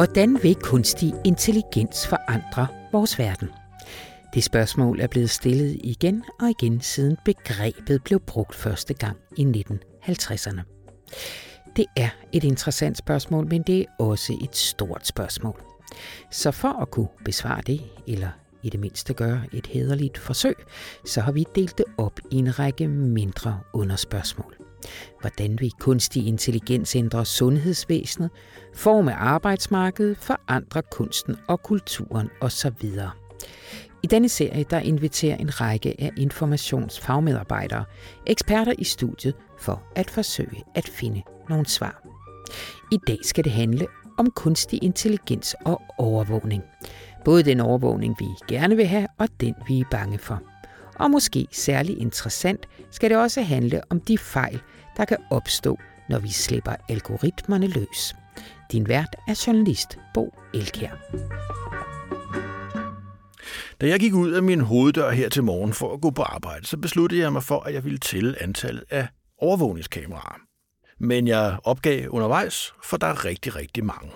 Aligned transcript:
Hvordan 0.00 0.42
vil 0.42 0.54
kunstig 0.54 1.14
intelligens 1.24 2.06
forandre 2.06 2.66
vores 2.92 3.18
verden? 3.18 3.48
Det 4.34 4.44
spørgsmål 4.44 5.00
er 5.00 5.06
blevet 5.06 5.30
stillet 5.30 5.80
igen 5.84 6.24
og 6.40 6.50
igen 6.50 6.80
siden 6.80 7.16
begrebet 7.24 8.04
blev 8.04 8.20
brugt 8.20 8.54
første 8.54 8.94
gang 8.94 9.16
i 9.36 9.44
1950'erne. 9.44 10.60
Det 11.76 11.86
er 11.96 12.08
et 12.32 12.44
interessant 12.44 12.98
spørgsmål, 12.98 13.46
men 13.48 13.62
det 13.62 13.80
er 13.80 13.84
også 13.98 14.38
et 14.42 14.56
stort 14.56 15.06
spørgsmål. 15.06 15.62
Så 16.30 16.50
for 16.50 16.82
at 16.82 16.90
kunne 16.90 17.08
besvare 17.24 17.62
det, 17.66 17.80
eller 18.06 18.30
i 18.62 18.70
det 18.70 18.80
mindste 18.80 19.14
gøre 19.14 19.42
et 19.52 19.66
hederligt 19.66 20.18
forsøg, 20.18 20.54
så 21.06 21.20
har 21.20 21.32
vi 21.32 21.44
delt 21.54 21.78
det 21.78 21.86
op 21.98 22.20
i 22.30 22.36
en 22.36 22.58
række 22.58 22.88
mindre 22.88 23.60
underspørgsmål. 23.72 24.59
Hvordan 25.20 25.60
vil 25.60 25.72
kunstig 25.80 26.26
intelligens 26.26 26.96
ændre 26.96 27.24
sundhedsvæsenet, 27.24 28.30
forme 28.74 29.14
arbejdsmarkedet, 29.14 30.16
forandre 30.16 30.82
kunsten 30.90 31.36
og 31.48 31.62
kulturen 31.62 32.28
osv.? 32.40 33.00
I 34.02 34.06
denne 34.06 34.28
serie 34.28 34.64
der 34.70 34.78
inviterer 34.78 35.36
en 35.36 35.60
række 35.60 35.94
af 35.98 36.10
informationsfagmedarbejdere, 36.16 37.84
eksperter 38.26 38.72
i 38.78 38.84
studiet, 38.84 39.34
for 39.58 39.82
at 39.96 40.10
forsøge 40.10 40.64
at 40.74 40.88
finde 40.88 41.22
nogle 41.48 41.66
svar. 41.66 42.02
I 42.92 42.98
dag 43.06 43.18
skal 43.22 43.44
det 43.44 43.52
handle 43.52 43.86
om 44.18 44.30
kunstig 44.30 44.84
intelligens 44.84 45.56
og 45.64 45.80
overvågning. 45.98 46.62
Både 47.24 47.42
den 47.42 47.60
overvågning, 47.60 48.16
vi 48.18 48.26
gerne 48.48 48.76
vil 48.76 48.86
have, 48.86 49.06
og 49.18 49.28
den, 49.40 49.54
vi 49.68 49.80
er 49.80 49.84
bange 49.90 50.18
for. 50.18 50.42
Og 51.00 51.10
måske 51.10 51.46
særlig 51.52 51.98
interessant 51.98 52.68
skal 52.90 53.10
det 53.10 53.18
også 53.18 53.42
handle 53.42 53.80
om 53.90 54.00
de 54.00 54.18
fejl, 54.18 54.60
der 54.96 55.04
kan 55.04 55.16
opstå, 55.30 55.78
når 56.08 56.18
vi 56.18 56.28
slipper 56.28 56.72
algoritmerne 56.88 57.66
løs. 57.66 58.14
Din 58.72 58.88
vært 58.88 59.16
er 59.28 59.44
journalist 59.46 59.98
Bo 60.14 60.34
Elkær. 60.54 60.90
Da 63.80 63.88
jeg 63.88 64.00
gik 64.00 64.14
ud 64.14 64.32
af 64.32 64.42
min 64.42 64.60
hoveddør 64.60 65.10
her 65.10 65.28
til 65.28 65.44
morgen 65.44 65.72
for 65.72 65.94
at 65.94 66.00
gå 66.00 66.10
på 66.10 66.22
arbejde, 66.22 66.66
så 66.66 66.76
besluttede 66.76 67.20
jeg 67.20 67.32
mig 67.32 67.42
for, 67.42 67.60
at 67.60 67.74
jeg 67.74 67.84
ville 67.84 67.98
tælle 67.98 68.42
antallet 68.42 68.84
af 68.90 69.08
overvågningskameraer. 69.38 70.40
Men 70.98 71.28
jeg 71.28 71.58
opgav 71.64 72.08
undervejs, 72.08 72.72
for 72.84 72.96
der 72.96 73.06
er 73.06 73.24
rigtig, 73.24 73.56
rigtig 73.56 73.84
mange. 73.84 74.10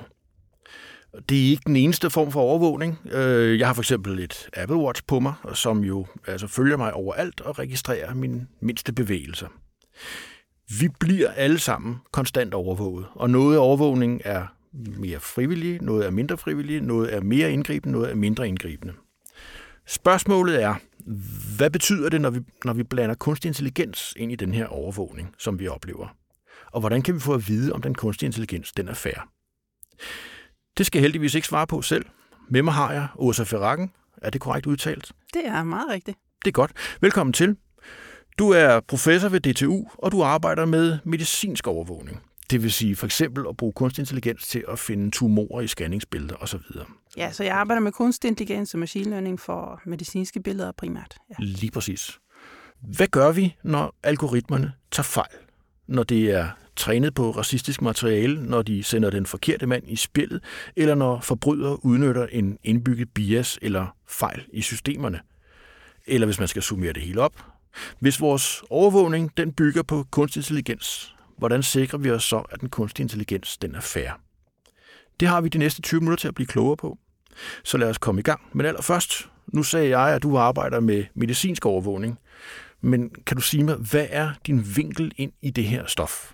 Det 1.28 1.46
er 1.46 1.50
ikke 1.50 1.62
den 1.66 1.76
eneste 1.76 2.10
form 2.10 2.32
for 2.32 2.40
overvågning. 2.40 2.98
Øh, 3.12 3.58
jeg 3.58 3.66
har 3.66 3.74
for 3.74 3.82
eksempel 3.82 4.18
et 4.18 4.48
Apple 4.52 4.76
Watch 4.76 5.02
på 5.06 5.20
mig, 5.20 5.34
som 5.54 5.84
jo 5.84 6.06
altså, 6.26 6.46
følger 6.46 6.76
mig 6.76 6.92
overalt 6.92 7.40
og 7.40 7.58
registrerer 7.58 8.14
mine 8.14 8.46
mindste 8.60 8.92
bevægelser. 8.92 9.48
Vi 10.80 10.88
bliver 11.00 11.30
alle 11.30 11.58
sammen 11.58 11.96
konstant 12.12 12.54
overvåget, 12.54 13.06
og 13.14 13.30
noget 13.30 13.56
af 13.56 13.60
overvågningen 13.60 14.20
er 14.24 14.46
mere 14.72 15.20
frivillig, 15.20 15.82
noget 15.82 16.06
er 16.06 16.10
mindre 16.10 16.38
frivillig, 16.38 16.80
noget 16.80 17.14
er 17.14 17.20
mere 17.20 17.52
indgribende, 17.52 17.92
noget 17.92 18.10
er 18.10 18.14
mindre 18.14 18.48
indgribende. 18.48 18.92
Spørgsmålet 19.86 20.62
er, 20.62 20.74
hvad 21.56 21.70
betyder 21.70 22.08
det, 22.08 22.20
når 22.20 22.30
vi, 22.30 22.40
når 22.64 22.72
vi 22.72 22.82
blander 22.82 23.14
kunstig 23.14 23.48
intelligens 23.48 24.14
ind 24.16 24.32
i 24.32 24.36
den 24.36 24.54
her 24.54 24.66
overvågning, 24.66 25.34
som 25.38 25.58
vi 25.58 25.68
oplever? 25.68 26.16
Og 26.72 26.80
hvordan 26.80 27.02
kan 27.02 27.14
vi 27.14 27.20
få 27.20 27.34
at 27.34 27.48
vide, 27.48 27.72
om 27.72 27.82
den 27.82 27.94
kunstige 27.94 28.26
intelligens 28.26 28.72
den 28.72 28.88
er 28.88 28.94
fair? 28.94 29.28
Det 30.78 30.86
skal 30.86 30.98
jeg 30.98 31.02
heldigvis 31.02 31.34
ikke 31.34 31.46
svare 31.46 31.66
på 31.66 31.82
selv. 31.82 32.06
Med 32.48 32.62
mig 32.62 32.74
har 32.74 32.92
jeg 32.92 33.08
Åsa 33.16 33.42
Ferrakken. 33.42 33.90
Er 34.22 34.30
det 34.30 34.40
korrekt 34.40 34.66
udtalt? 34.66 35.12
Det 35.34 35.46
er 35.46 35.64
meget 35.64 35.90
rigtigt. 35.90 36.18
Det 36.44 36.50
er 36.50 36.52
godt. 36.52 36.72
Velkommen 37.00 37.32
til. 37.32 37.56
Du 38.38 38.50
er 38.50 38.80
professor 38.80 39.28
ved 39.28 39.40
DTU, 39.40 39.84
og 39.98 40.12
du 40.12 40.22
arbejder 40.22 40.64
med 40.64 40.98
medicinsk 41.04 41.66
overvågning. 41.66 42.22
Det 42.50 42.62
vil 42.62 42.72
sige 42.72 42.96
for 42.96 43.06
eksempel 43.06 43.44
at 43.48 43.56
bruge 43.56 43.72
kunstig 43.72 44.02
intelligens 44.02 44.48
til 44.48 44.64
at 44.68 44.78
finde 44.78 45.10
tumorer 45.10 45.60
i 45.60 45.66
scanningsbilleder 45.66 46.36
osv. 46.36 46.60
Ja, 47.16 47.32
så 47.32 47.44
jeg 47.44 47.54
arbejder 47.54 47.80
med 47.80 47.92
kunstig 47.92 48.28
intelligens 48.28 48.74
og 48.74 48.80
machine 48.80 49.10
learning 49.10 49.40
for 49.40 49.80
medicinske 49.86 50.40
billeder 50.40 50.72
primært. 50.72 51.16
Ja. 51.30 51.34
Lige 51.38 51.70
præcis. 51.70 52.18
Hvad 52.80 53.06
gør 53.06 53.32
vi, 53.32 53.56
når 53.64 53.94
algoritmerne 54.02 54.72
tager 54.90 55.04
fejl? 55.04 55.36
Når 55.86 56.02
det 56.02 56.30
er 56.30 56.48
trænet 56.76 57.14
på 57.14 57.30
racistisk 57.30 57.82
materiale, 57.82 58.46
når 58.46 58.62
de 58.62 58.82
sender 58.82 59.10
den 59.10 59.26
forkerte 59.26 59.66
mand 59.66 59.84
i 59.86 59.96
spillet, 59.96 60.44
eller 60.76 60.94
når 60.94 61.20
forbrydere 61.20 61.84
udnytter 61.84 62.26
en 62.26 62.58
indbygget 62.64 63.08
bias 63.14 63.58
eller 63.62 63.96
fejl 64.08 64.44
i 64.52 64.62
systemerne. 64.62 65.20
Eller 66.06 66.26
hvis 66.26 66.38
man 66.38 66.48
skal 66.48 66.62
summere 66.62 66.92
det 66.92 67.02
hele 67.02 67.20
op. 67.20 67.44
Hvis 68.00 68.20
vores 68.20 68.62
overvågning 68.70 69.36
den 69.36 69.52
bygger 69.52 69.82
på 69.82 70.06
kunstig 70.10 70.40
intelligens, 70.40 71.14
hvordan 71.38 71.62
sikrer 71.62 71.98
vi 71.98 72.10
os 72.10 72.24
så, 72.24 72.38
at 72.38 72.60
den 72.60 72.68
kunstige 72.68 73.04
intelligens 73.04 73.58
den 73.58 73.74
er 73.74 73.80
fair? 73.80 74.10
Det 75.20 75.28
har 75.28 75.40
vi 75.40 75.48
de 75.48 75.58
næste 75.58 75.82
20 75.82 76.00
minutter 76.00 76.20
til 76.20 76.28
at 76.28 76.34
blive 76.34 76.46
klogere 76.46 76.76
på. 76.76 76.98
Så 77.64 77.78
lad 77.78 77.90
os 77.90 77.98
komme 77.98 78.18
i 78.18 78.22
gang. 78.22 78.40
Men 78.52 78.66
allerførst, 78.66 79.28
nu 79.46 79.62
sagde 79.62 79.98
jeg, 79.98 80.14
at 80.14 80.22
du 80.22 80.38
arbejder 80.38 80.80
med 80.80 81.04
medicinsk 81.14 81.66
overvågning. 81.66 82.18
Men 82.80 83.10
kan 83.26 83.36
du 83.36 83.42
sige 83.42 83.64
mig, 83.64 83.74
hvad 83.74 84.06
er 84.10 84.30
din 84.46 84.76
vinkel 84.76 85.12
ind 85.16 85.32
i 85.42 85.50
det 85.50 85.64
her 85.64 85.86
stof? 85.86 86.33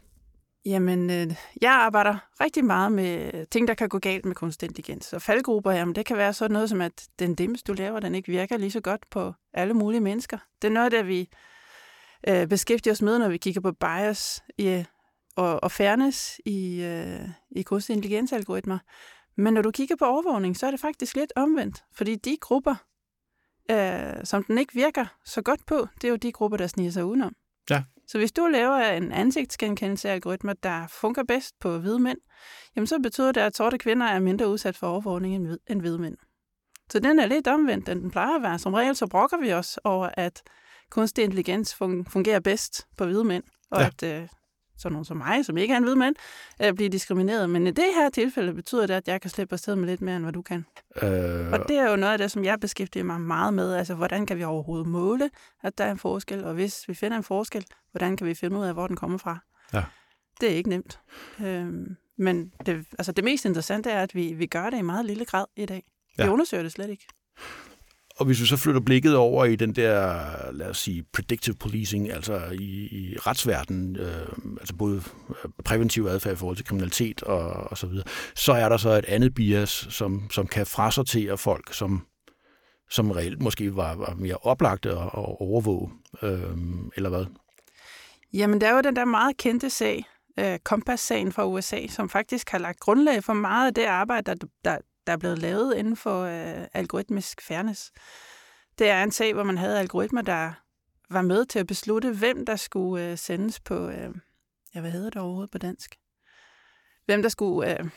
Jamen, 0.65 1.11
øh, 1.11 1.37
jeg 1.61 1.73
arbejder 1.73 2.17
rigtig 2.41 2.65
meget 2.65 2.93
med 2.93 3.47
ting, 3.47 3.69
der 3.69 3.75
kan 3.75 3.89
gå 3.89 3.99
galt 3.99 4.25
med 4.25 4.35
kunstig 4.35 4.67
intelligens. 4.67 5.05
Så 5.05 5.19
faldgrupper, 5.19 5.73
jamen, 5.73 5.95
det 5.95 6.07
kan 6.07 6.17
være 6.17 6.33
sådan 6.33 6.53
noget 6.53 6.69
som, 6.69 6.81
at 6.81 7.09
den 7.19 7.35
dims, 7.35 7.63
du 7.63 7.73
laver, 7.73 8.01
den 8.01 8.15
ikke 8.15 8.29
virker 8.33 8.57
lige 8.57 8.71
så 8.71 8.81
godt 8.81 9.11
på 9.11 9.33
alle 9.53 9.75
mulige 9.75 10.01
mennesker. 10.01 10.39
Det 10.63 10.69
er 10.69 10.73
noget, 10.73 10.93
der 10.93 11.03
vi 11.03 11.29
øh, 12.29 12.47
beskæftiger 12.47 12.93
os 12.93 13.03
med, 13.03 13.19
når 13.19 13.29
vi 13.29 13.37
kigger 13.37 13.61
på 13.61 13.73
bias 13.73 14.43
i, 14.59 14.85
og, 15.37 15.63
og 15.63 15.73
fairness 15.73 16.41
i, 16.47 16.83
øh, 16.83 17.29
i 17.51 17.63
kunstig 17.63 17.95
intelligens-algoritmer. 17.97 18.79
Men 19.37 19.55
når 19.55 19.63
du 19.63 19.71
kigger 19.71 19.97
på 19.97 20.05
overvågning, 20.05 20.57
så 20.57 20.67
er 20.67 20.71
det 20.71 20.81
faktisk 20.81 21.17
lidt 21.17 21.33
omvendt. 21.37 21.85
Fordi 21.93 22.15
de 22.15 22.37
grupper, 22.41 22.75
øh, 23.71 24.25
som 24.25 24.45
den 24.45 24.59
ikke 24.59 24.75
virker 24.75 25.07
så 25.25 25.43
godt 25.43 25.67
på, 25.67 25.89
det 25.95 26.05
er 26.05 26.09
jo 26.09 26.17
de 26.17 26.33
grupper, 26.33 26.59
der 26.59 26.67
sniger 26.67 26.91
sig 26.91 27.05
udenom. 27.05 27.35
Ja. 27.71 27.83
Så 28.11 28.19
hvis 28.19 28.33
du 28.33 28.47
laver 28.47 28.77
en 28.77 29.13
ansigtsgenkendelse-algoritme, 29.13 30.55
der 30.63 30.87
fungerer 30.87 31.25
bedst 31.25 31.55
på 31.61 31.79
hvide 31.79 31.99
mænd, 31.99 32.19
jamen 32.77 32.87
så 32.87 32.99
betyder 32.99 33.33
det, 33.33 33.41
at 33.41 33.57
sorte 33.57 33.79
kvinder 33.79 34.07
er 34.07 34.21
mindre 34.21 34.49
udsat 34.49 34.77
for 34.77 34.87
overvågning 34.87 35.35
end 35.67 35.81
hvide 35.81 35.99
mænd. 35.99 36.17
Så 36.93 36.99
den 36.99 37.19
er 37.19 37.27
lidt 37.27 37.47
omvendt, 37.47 37.89
end 37.89 38.01
den 38.01 38.11
plejer 38.11 38.37
at 38.37 38.43
være. 38.43 38.59
Som 38.59 38.75
regel 38.75 38.97
så 38.97 39.07
brokker 39.07 39.37
vi 39.37 39.53
os 39.53 39.79
over, 39.85 40.11
at 40.15 40.43
kunstig 40.91 41.25
intelligens 41.25 41.75
fungerer 42.09 42.41
bedst 42.41 42.87
på 42.97 43.05
hvide 43.05 43.25
mænd, 43.25 43.45
og 43.71 43.81
ja. 43.81 43.87
at 43.87 44.03
øh, 44.03 44.29
sådan 44.81 44.93
nogen 44.93 45.05
som 45.05 45.17
mig, 45.17 45.45
som 45.45 45.57
ikke 45.57 45.75
er 45.75 45.79
en 45.79 45.85
hvid 45.85 45.95
mand, 45.95 46.17
øh, 46.63 46.73
bliver 46.73 46.91
diskrimineret. 46.91 47.51
Men 47.51 47.67
i 47.67 47.71
det 47.71 47.85
her 47.95 48.11
tilfælde 48.11 48.55
betyder 48.55 48.87
det, 48.87 48.95
at 48.95 49.09
jeg 49.09 49.21
kan 49.21 49.31
slippe 49.31 49.53
afsted 49.53 49.77
med 49.77 49.89
lidt 49.89 50.01
mere, 50.01 50.17
end 50.17 50.25
hvad 50.25 50.33
du 50.33 50.43
kan. 50.43 50.67
Øh... 51.03 51.53
Og 51.53 51.69
det 51.69 51.79
er 51.79 51.91
jo 51.91 51.97
noget 51.97 52.13
af 52.13 52.19
det, 52.19 52.31
som 52.31 52.45
jeg 52.45 52.61
beskæftiger 52.61 53.05
mig 53.05 53.21
meget 53.21 53.55
med. 53.55 53.75
Altså, 53.75 53.95
hvordan 53.95 54.27
kan 54.27 54.39
vi 54.39 54.45
overhovedet 54.45 54.87
måle, 54.87 55.31
at 55.63 55.79
der 55.79 55.85
er 55.85 55.91
en 55.91 55.99
forskel? 55.99 56.45
Og 56.45 56.55
hvis 56.55 56.89
vi 56.89 56.95
finder 56.95 57.17
en 57.17 57.25
forskel, 57.25 57.65
hvordan 57.91 58.17
kan 58.17 58.27
vi 58.27 58.35
finde 58.35 58.59
ud 58.59 58.65
af, 58.65 58.73
hvor 58.73 58.87
den 58.87 58.97
kommer 58.97 59.19
fra? 59.19 59.39
Ja. 59.73 59.85
Det 60.41 60.51
er 60.51 60.55
ikke 60.55 60.69
nemt. 60.69 61.01
Øh, 61.41 61.73
men 62.19 62.53
det, 62.67 62.87
altså 62.99 63.13
det 63.13 63.25
mest 63.25 63.45
interessante 63.45 63.91
er, 63.91 64.03
at 64.03 64.15
vi, 64.15 64.33
vi 64.33 64.47
gør 64.47 64.71
det 64.71 64.79
i 64.79 64.83
meget 64.83 65.05
lille 65.05 65.25
grad 65.25 65.45
i 65.57 65.67
dag. 65.67 65.85
Vi 66.17 66.23
ja. 66.23 66.31
undersøger 66.31 66.63
det 66.63 66.73
slet 66.73 66.91
ikke. 66.91 67.07
Og 68.21 68.27
hvis 68.27 68.41
vi 68.41 68.47
så 68.47 68.57
flytter 68.57 68.81
blikket 68.81 69.17
over 69.17 69.45
i 69.45 69.57
den 69.57 69.75
der, 69.75 70.25
lad 70.53 70.67
os 70.67 70.79
sige, 70.79 71.05
predictive 71.13 71.57
policing, 71.57 72.13
altså 72.13 72.43
i, 72.53 72.89
i 72.91 73.17
retsverdenen, 73.19 73.97
øh, 73.97 74.29
altså 74.61 74.75
både 74.75 74.97
øh, 74.97 75.51
præventiv 75.65 76.07
adfærd 76.07 76.33
i 76.33 76.37
forhold 76.37 76.57
til 76.57 76.67
kriminalitet 76.67 77.23
og, 77.23 77.49
og 77.71 77.79
så 77.79 77.87
videre, 77.87 78.05
så 78.35 78.53
er 78.53 78.69
der 78.69 78.77
så 78.77 78.91
et 78.91 79.05
andet 79.05 79.35
bias, 79.35 79.87
som, 79.91 80.31
som 80.31 80.47
kan 80.47 80.67
frasortere 80.67 81.39
folk, 81.39 81.75
som, 81.75 82.07
som 82.91 83.11
reelt 83.11 83.43
måske 83.43 83.77
var, 83.77 83.95
var 83.95 84.15
mere 84.19 84.37
oplagte 84.37 84.91
at, 84.91 84.97
at 84.97 85.41
overvåge, 85.41 85.91
øh, 86.23 86.57
eller 86.97 87.09
hvad? 87.09 87.25
Jamen, 88.33 88.61
der 88.61 88.69
er 88.69 88.75
jo 88.75 88.81
den 88.81 88.97
der 88.97 89.05
meget 89.05 89.37
kendte 89.37 89.71
sag, 89.71 90.05
øh, 90.39 90.59
Kompass-sagen 90.65 91.33
fra 91.33 91.47
USA, 91.47 91.87
som 91.87 92.09
faktisk 92.09 92.51
har 92.51 92.59
lagt 92.59 92.81
grundlag 92.81 93.25
for 93.25 93.33
meget 93.33 93.67
af 93.67 93.75
det 93.75 93.85
arbejde, 93.85 94.35
der, 94.35 94.47
der, 94.65 94.79
der 95.07 95.13
er 95.13 95.17
blevet 95.17 95.39
lavet 95.39 95.77
inden 95.77 95.97
for 95.97 96.23
øh, 96.23 96.67
algoritmisk 96.75 97.43
fairness. 97.43 97.93
Det 98.79 98.89
er 98.89 99.03
en 99.03 99.11
sag, 99.11 99.35
hvor 99.35 99.43
man 99.43 99.59
havde 99.59 99.79
algoritmer, 99.79 100.23
der 100.23 100.53
var 101.11 101.23
med 101.23 101.45
til 101.45 101.59
at 101.59 101.67
beslutte, 101.67 102.13
hvem 102.13 102.47
der 102.47 102.57
skulle 102.57 103.11
øh, 103.11 103.19
sendes 103.19 103.61
på, 103.61 103.89
øh, 103.89 104.15
ja, 104.75 104.81
hvad 104.81 104.91
hedder 104.91 105.11
det 105.11 105.23
overhovedet 105.23 105.51
på 105.51 105.59
dansk? 105.59 105.97
Hvem 107.07 107.23
der 107.23 107.29
skulle 107.29 107.79
øh, 107.79 107.91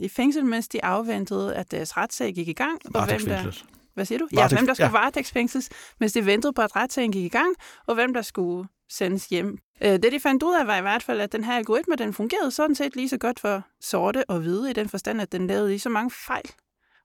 i 0.00 0.08
fængsel, 0.08 0.44
mens 0.44 0.68
de 0.68 0.84
afventede, 0.84 1.54
at 1.54 1.70
deres 1.70 1.96
retssag 1.96 2.34
gik 2.34 2.48
i 2.48 2.52
gang. 2.52 2.80
Og 2.94 3.06
hvem 3.06 3.20
der, 3.20 3.64
hvad 3.94 4.04
siger 4.04 4.18
du? 4.18 4.28
Ja, 4.32 4.48
hvem 4.48 4.66
der 4.66 4.74
skulle 4.74 4.86
ja. 4.86 4.92
varetægtsfængsles, 4.92 5.70
mens 6.00 6.12
de 6.12 6.26
ventede 6.26 6.52
på, 6.52 6.62
at 6.62 6.76
retssagen 6.76 7.12
gik 7.12 7.24
i 7.24 7.28
gang, 7.28 7.56
og 7.86 7.94
hvem 7.94 8.14
der 8.14 8.22
skulle 8.22 8.68
sendes 8.88 9.26
hjem. 9.26 9.58
Øh, 9.84 9.92
det, 9.92 10.12
de 10.12 10.20
fandt 10.20 10.42
ud 10.42 10.54
af, 10.60 10.66
var 10.66 10.78
i 10.78 10.80
hvert 10.80 11.02
fald, 11.02 11.20
at 11.20 11.32
den 11.32 11.44
her 11.44 11.56
algoritme, 11.56 11.96
den 11.96 12.12
fungerede 12.12 12.50
sådan 12.50 12.74
set 12.74 12.96
lige 12.96 13.08
så 13.08 13.18
godt 13.18 13.40
for 13.40 13.62
sorte 13.80 14.30
og 14.30 14.40
hvide, 14.40 14.70
i 14.70 14.72
den 14.72 14.88
forstand, 14.88 15.20
at 15.20 15.32
den 15.32 15.46
lavede 15.46 15.68
lige 15.68 15.78
så 15.78 15.88
mange 15.88 16.10
fejl. 16.10 16.50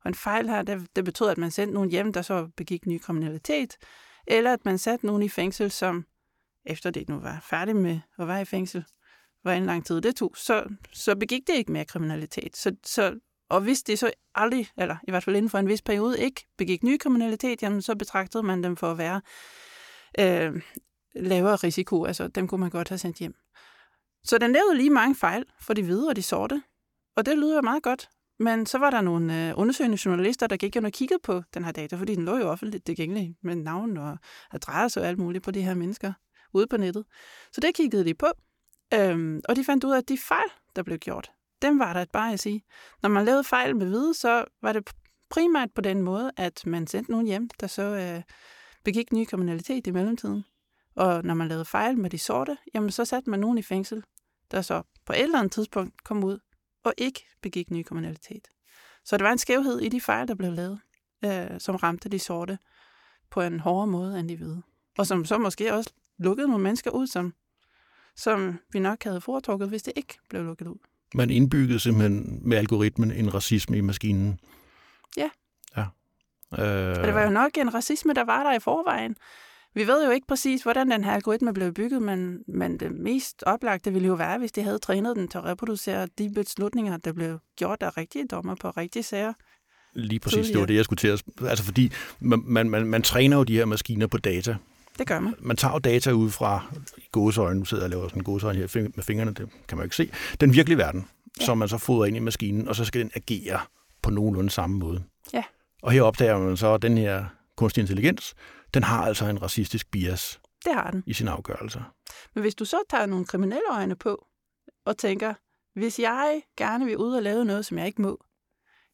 Og 0.03 0.07
en 0.07 0.15
fejl 0.15 0.49
her, 0.49 0.61
det, 0.61 0.87
det 0.95 1.05
betød, 1.05 1.29
at 1.29 1.37
man 1.37 1.51
sendte 1.51 1.73
nogen 1.73 1.89
hjem, 1.89 2.13
der 2.13 2.21
så 2.21 2.47
begik 2.57 2.85
ny 2.85 2.99
kriminalitet, 2.99 3.77
eller 4.27 4.53
at 4.53 4.65
man 4.65 4.77
satte 4.77 5.05
nogen 5.05 5.23
i 5.23 5.29
fængsel, 5.29 5.71
som 5.71 6.05
efter 6.65 6.89
det 6.89 7.09
nu 7.09 7.19
var 7.19 7.45
færdig 7.49 7.75
med 7.75 7.99
at 8.19 8.27
være 8.27 8.41
i 8.41 8.45
fængsel, 8.45 8.85
hvor 9.41 9.51
en 9.51 9.65
lang 9.65 9.85
tid 9.85 10.01
det 10.01 10.15
tog, 10.15 10.33
så, 10.37 10.63
så 10.93 11.15
begik 11.15 11.47
det 11.47 11.55
ikke 11.55 11.71
mere 11.71 11.85
kriminalitet. 11.85 12.57
Så, 12.57 12.75
så 12.83 13.19
Og 13.49 13.61
hvis 13.61 13.83
det 13.83 13.99
så 13.99 14.11
aldrig, 14.35 14.67
eller 14.77 14.95
i 15.07 15.11
hvert 15.11 15.23
fald 15.23 15.35
inden 15.35 15.49
for 15.49 15.57
en 15.57 15.67
vis 15.67 15.81
periode, 15.81 16.19
ikke 16.19 16.47
begik 16.57 16.83
ny 16.83 16.97
kriminalitet, 16.97 17.63
jamen 17.63 17.81
så 17.81 17.95
betragtede 17.95 18.43
man 18.43 18.63
dem 18.63 18.75
for 18.75 18.91
at 18.91 18.97
være 18.97 19.21
øh, 20.19 20.61
lavere 21.15 21.55
risiko. 21.55 22.05
Altså 22.05 22.27
dem 22.27 22.47
kunne 22.47 22.59
man 22.59 22.69
godt 22.69 22.89
have 22.89 22.97
sendt 22.97 23.17
hjem. 23.17 23.35
Så 24.23 24.37
den 24.37 24.51
lavede 24.51 24.77
lige 24.77 24.89
mange 24.89 25.15
fejl 25.15 25.45
for 25.61 25.73
de 25.73 25.83
hvide 25.83 26.09
og 26.09 26.15
de 26.15 26.23
sorte. 26.23 26.63
Og 27.15 27.25
det 27.25 27.37
lyder 27.37 27.61
meget 27.61 27.83
godt. 27.83 28.09
Men 28.39 28.65
så 28.65 28.77
var 28.77 28.89
der 28.89 29.01
nogle 29.01 29.49
øh, 29.49 29.53
undersøgende 29.59 29.97
journalister, 30.05 30.47
der 30.47 30.57
gik 30.57 30.75
ind 30.75 30.85
og 30.85 30.91
kiggede 30.91 31.19
på 31.23 31.43
den 31.53 31.63
her 31.63 31.71
data, 31.71 31.95
fordi 31.95 32.15
den 32.15 32.25
lå 32.25 32.37
jo 32.37 32.49
offentligt 32.49 32.85
tilgængelig 32.85 33.35
med 33.43 33.55
navn 33.55 33.97
og 33.97 34.17
adresse 34.51 35.01
og 35.01 35.07
alt 35.07 35.19
muligt 35.19 35.43
på 35.43 35.51
de 35.51 35.61
her 35.61 35.73
mennesker 35.73 36.13
ude 36.53 36.67
på 36.67 36.77
nettet. 36.77 37.05
Så 37.51 37.61
det 37.61 37.75
kiggede 37.75 38.05
de 38.05 38.13
på, 38.13 38.27
øhm, 38.93 39.41
og 39.49 39.55
de 39.55 39.63
fandt 39.63 39.83
ud 39.83 39.91
af, 39.91 39.97
at 39.97 40.09
de 40.09 40.17
fejl, 40.17 40.49
der 40.75 40.83
blev 40.83 40.97
gjort, 40.97 41.31
dem 41.61 41.79
var 41.79 41.93
der 41.93 42.01
et 42.01 42.11
bare 42.11 42.33
at 42.33 42.39
sige. 42.39 42.63
Når 43.01 43.09
man 43.09 43.25
lavede 43.25 43.43
fejl 43.43 43.75
med 43.75 43.87
hvide, 43.87 44.13
så 44.13 44.45
var 44.61 44.73
det 44.73 44.89
primært 45.29 45.69
på 45.75 45.81
den 45.81 46.01
måde, 46.01 46.31
at 46.37 46.65
man 46.65 46.87
sendte 46.87 47.11
nogen 47.11 47.27
hjem, 47.27 47.49
der 47.59 47.67
så 47.67 47.83
øh, 47.83 48.23
begik 48.83 49.13
ny 49.13 49.25
kriminalitet 49.25 49.87
i 49.87 49.91
mellemtiden. 49.91 50.43
Og 50.95 51.23
når 51.23 51.33
man 51.33 51.47
lavede 51.47 51.65
fejl 51.65 51.97
med 51.97 52.09
de 52.09 52.17
sorte, 52.17 52.57
jamen 52.73 52.91
så 52.91 53.05
satte 53.05 53.29
man 53.29 53.39
nogen 53.39 53.57
i 53.57 53.61
fængsel, 53.61 54.03
der 54.51 54.61
så 54.61 54.81
på 55.05 55.13
et 55.13 55.21
eller 55.21 55.39
andet 55.39 55.51
tidspunkt 55.51 56.03
kom 56.03 56.23
ud 56.23 56.39
og 56.83 56.93
ikke 56.97 57.25
begik 57.41 57.71
ny 57.71 57.83
kriminalitet. 57.83 58.47
Så 59.05 59.17
der 59.17 59.23
var 59.23 59.31
en 59.31 59.37
skævhed 59.37 59.79
i 59.79 59.89
de 59.89 60.01
fejl, 60.01 60.27
der 60.27 60.35
blev 60.35 60.51
lavet, 60.51 60.79
øh, 61.25 61.59
som 61.59 61.75
ramte 61.75 62.09
de 62.09 62.19
sorte 62.19 62.57
på 63.29 63.41
en 63.41 63.59
hårdere 63.59 63.87
måde 63.87 64.19
end 64.19 64.29
de 64.29 64.35
hvide. 64.35 64.61
Og 64.97 65.07
som 65.07 65.25
så 65.25 65.37
måske 65.37 65.73
også 65.73 65.89
lukkede 66.17 66.47
nogle 66.47 66.63
mennesker 66.63 66.91
ud, 66.91 67.07
som, 67.07 67.33
som 68.15 68.59
vi 68.71 68.79
nok 68.79 69.03
havde 69.03 69.21
foretrukket, 69.21 69.69
hvis 69.69 69.83
det 69.83 69.93
ikke 69.95 70.17
blev 70.29 70.43
lukket 70.43 70.67
ud. 70.67 70.77
Man 71.13 71.29
indbyggede 71.29 71.79
simpelthen 71.79 72.39
med 72.49 72.57
algoritmen 72.57 73.11
en 73.11 73.33
racisme 73.33 73.77
i 73.77 73.81
maskinen. 73.81 74.39
Ja. 75.17 75.29
Ja. 75.77 75.85
Øh... 76.51 76.97
Og 76.99 77.03
det 77.07 77.13
var 77.13 77.23
jo 77.23 77.29
nok 77.29 77.57
en 77.57 77.73
racisme, 77.73 78.13
der 78.13 78.23
var 78.23 78.43
der 78.43 78.53
i 78.53 78.59
forvejen. 78.59 79.17
Vi 79.75 79.87
ved 79.87 80.05
jo 80.05 80.11
ikke 80.11 80.27
præcis, 80.27 80.63
hvordan 80.63 80.91
den 80.91 81.03
her 81.03 81.11
algoritme 81.11 81.53
blev 81.53 81.73
bygget, 81.73 82.01
men, 82.01 82.39
men 82.47 82.79
det 82.79 82.91
mest 82.91 83.43
oplagte 83.45 83.93
ville 83.93 84.07
jo 84.07 84.13
være, 84.13 84.37
hvis 84.37 84.51
de 84.51 84.61
havde 84.61 84.79
trænet 84.79 85.15
den 85.15 85.27
til 85.27 85.37
at 85.37 85.43
reproducere 85.43 86.07
de 86.17 86.29
beslutninger, 86.35 86.97
der 86.97 87.13
blev 87.13 87.39
gjort 87.57 87.83
af 87.83 87.97
rigtige 87.97 88.27
dommer 88.27 88.55
på 88.55 88.69
rigtige 88.69 89.03
sager. 89.03 89.33
Lige 89.93 90.19
præcis, 90.19 90.35
tidligere. 90.35 90.53
det 90.53 90.59
var 90.59 90.65
det, 90.65 90.75
jeg 90.75 90.85
skulle 90.85 90.97
til 90.97 91.07
at... 91.07 91.23
Altså 91.49 91.65
fordi 91.65 91.91
man, 92.19 92.43
man, 92.45 92.69
man, 92.69 92.85
man 92.85 93.01
træner 93.01 93.37
jo 93.37 93.43
de 93.43 93.55
her 93.55 93.65
maskiner 93.65 94.07
på 94.07 94.17
data. 94.17 94.55
Det 94.99 95.07
gør 95.07 95.19
man. 95.19 95.33
Man 95.39 95.57
tager 95.57 95.71
jo 95.73 95.79
data 95.79 96.11
ud 96.11 96.29
fra 96.29 96.65
gåseøjne, 97.11 97.59
nu 97.59 97.65
sidder 97.65 97.83
jeg 97.83 97.85
og 97.85 97.89
laver 97.89 98.07
sådan 98.07 98.19
en 98.19 98.23
gåseøjne 98.23 98.59
her 98.59 98.89
med 98.95 99.03
fingrene, 99.03 99.31
det 99.33 99.49
kan 99.67 99.77
man 99.77 99.83
jo 99.83 99.83
ikke 99.83 99.95
se, 99.95 100.09
den 100.41 100.53
virkelige 100.53 100.77
verden, 100.77 101.07
ja. 101.39 101.45
som 101.45 101.57
man 101.57 101.67
så 101.67 101.77
fodrer 101.77 102.05
ind 102.05 102.15
i 102.17 102.19
maskinen, 102.19 102.67
og 102.67 102.75
så 102.75 102.85
skal 102.85 103.01
den 103.01 103.11
agere 103.15 103.59
på 104.01 104.09
nogenlunde 104.09 104.49
samme 104.49 104.77
måde. 104.77 105.03
Ja. 105.33 105.43
Og 105.81 105.91
her 105.91 106.01
opdager 106.01 106.37
man 106.37 106.57
så, 106.57 106.77
den 106.77 106.97
her 106.97 107.25
kunstig 107.55 107.81
intelligens, 107.81 108.35
den 108.73 108.83
har 108.83 109.05
altså 109.05 109.25
en 109.25 109.41
racistisk 109.41 109.91
bias 109.91 110.39
det 110.65 110.73
har 110.73 110.91
den. 110.91 111.03
i 111.05 111.13
sin 111.13 111.27
afgørelse. 111.27 111.83
Men 112.35 112.41
hvis 112.41 112.55
du 112.55 112.65
så 112.65 112.77
tager 112.89 113.05
nogle 113.05 113.25
kriminelle 113.25 113.71
øjne 113.71 113.95
på, 113.95 114.27
og 114.85 114.97
tænker, 114.97 115.33
hvis 115.73 115.99
jeg 115.99 116.41
gerne 116.57 116.85
vil 116.85 116.97
ud 116.97 117.13
og 117.13 117.23
lave 117.23 117.45
noget, 117.45 117.65
som 117.65 117.77
jeg 117.77 117.87
ikke 117.87 118.01
må, 118.01 118.23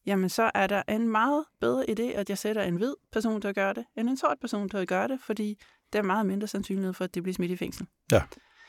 jamen 0.06 0.30
så 0.30 0.52
er 0.54 0.68
der 0.68 0.84
en 0.88 1.08
meget 1.08 1.46
bedre 1.62 1.86
idé, 1.90 2.04
at 2.04 2.30
jeg 2.30 2.38
sætter 2.38 2.64
en 2.64 2.76
hvid 2.76 2.94
person 3.12 3.42
til 3.42 3.48
at 3.48 3.56
gøre 3.56 3.74
det, 3.74 3.86
end 3.98 4.10
en 4.10 4.18
sort 4.18 4.38
person 4.42 4.70
til 4.70 4.78
at 4.78 4.88
gøre 4.88 5.08
det, 5.08 5.20
fordi 5.22 5.60
der 5.94 6.00
er 6.00 6.04
meget 6.04 6.26
mindre 6.26 6.48
sandsynlighed 6.48 6.94
for, 6.94 7.04
at 7.04 7.16
det 7.16 7.24
bliver 7.24 7.34
smidt 7.34 7.52
i 7.52 7.58
fængsel. 7.58 7.88
Ja, 8.12 8.22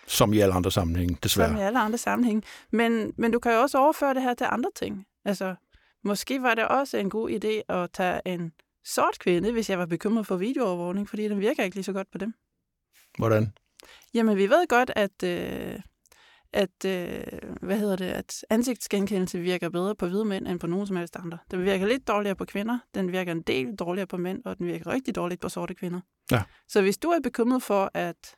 som 0.06 0.32
i 0.32 0.38
alle 0.38 0.54
andre 0.54 0.72
sammenhænge, 0.72 1.18
desværre. 1.22 1.48
Som 1.48 1.56
i 1.56 1.60
alle 1.60 1.78
andre 1.78 1.98
sammenhænge. 1.98 2.42
Men, 2.72 3.12
men 3.16 3.32
du 3.32 3.38
kan 3.38 3.52
jo 3.52 3.60
også 3.60 3.78
overføre 3.78 4.14
det 4.14 4.22
her 4.22 4.34
til 4.34 4.46
andre 4.50 4.70
ting. 4.76 5.06
Altså, 5.24 5.54
måske 6.04 6.42
var 6.42 6.54
det 6.54 6.68
også 6.68 6.96
en 6.96 7.10
god 7.10 7.30
idé 7.30 7.74
at 7.74 7.90
tage 7.92 8.20
en 8.24 8.52
sort 8.90 9.18
kvinde, 9.18 9.52
hvis 9.52 9.70
jeg 9.70 9.78
var 9.78 9.86
bekymret 9.86 10.26
for 10.26 10.36
videoovervågning, 10.36 11.08
fordi 11.08 11.28
den 11.28 11.40
virker 11.40 11.64
ikke 11.64 11.76
lige 11.76 11.84
så 11.84 11.92
godt 11.92 12.10
på 12.10 12.18
dem. 12.18 12.34
Hvordan? 13.18 13.52
Jamen, 14.14 14.36
vi 14.36 14.50
ved 14.50 14.68
godt, 14.68 14.90
at, 14.96 15.22
øh, 15.24 15.80
at, 16.52 16.84
øh, 16.86 17.40
hvad 17.62 17.78
hedder 17.78 17.96
det, 17.96 18.04
at 18.04 18.44
ansigtsgenkendelse 18.50 19.38
virker 19.38 19.68
bedre 19.68 19.94
på 19.94 20.06
hvide 20.06 20.24
mænd 20.24 20.48
end 20.48 20.60
på 20.60 20.66
nogen 20.66 20.86
som 20.86 20.96
helst 20.96 21.16
andre. 21.16 21.38
Den 21.50 21.64
virker 21.64 21.86
lidt 21.86 22.08
dårligere 22.08 22.36
på 22.36 22.44
kvinder, 22.44 22.78
den 22.94 23.12
virker 23.12 23.32
en 23.32 23.42
del 23.42 23.76
dårligere 23.76 24.06
på 24.06 24.16
mænd, 24.16 24.44
og 24.44 24.58
den 24.58 24.66
virker 24.66 24.86
rigtig 24.86 25.14
dårligt 25.14 25.40
på 25.40 25.48
sorte 25.48 25.74
kvinder. 25.74 26.00
Ja. 26.30 26.42
Så 26.68 26.82
hvis 26.82 26.98
du 26.98 27.08
er 27.08 27.20
bekymret 27.20 27.62
for 27.62 27.90
at 27.94 28.36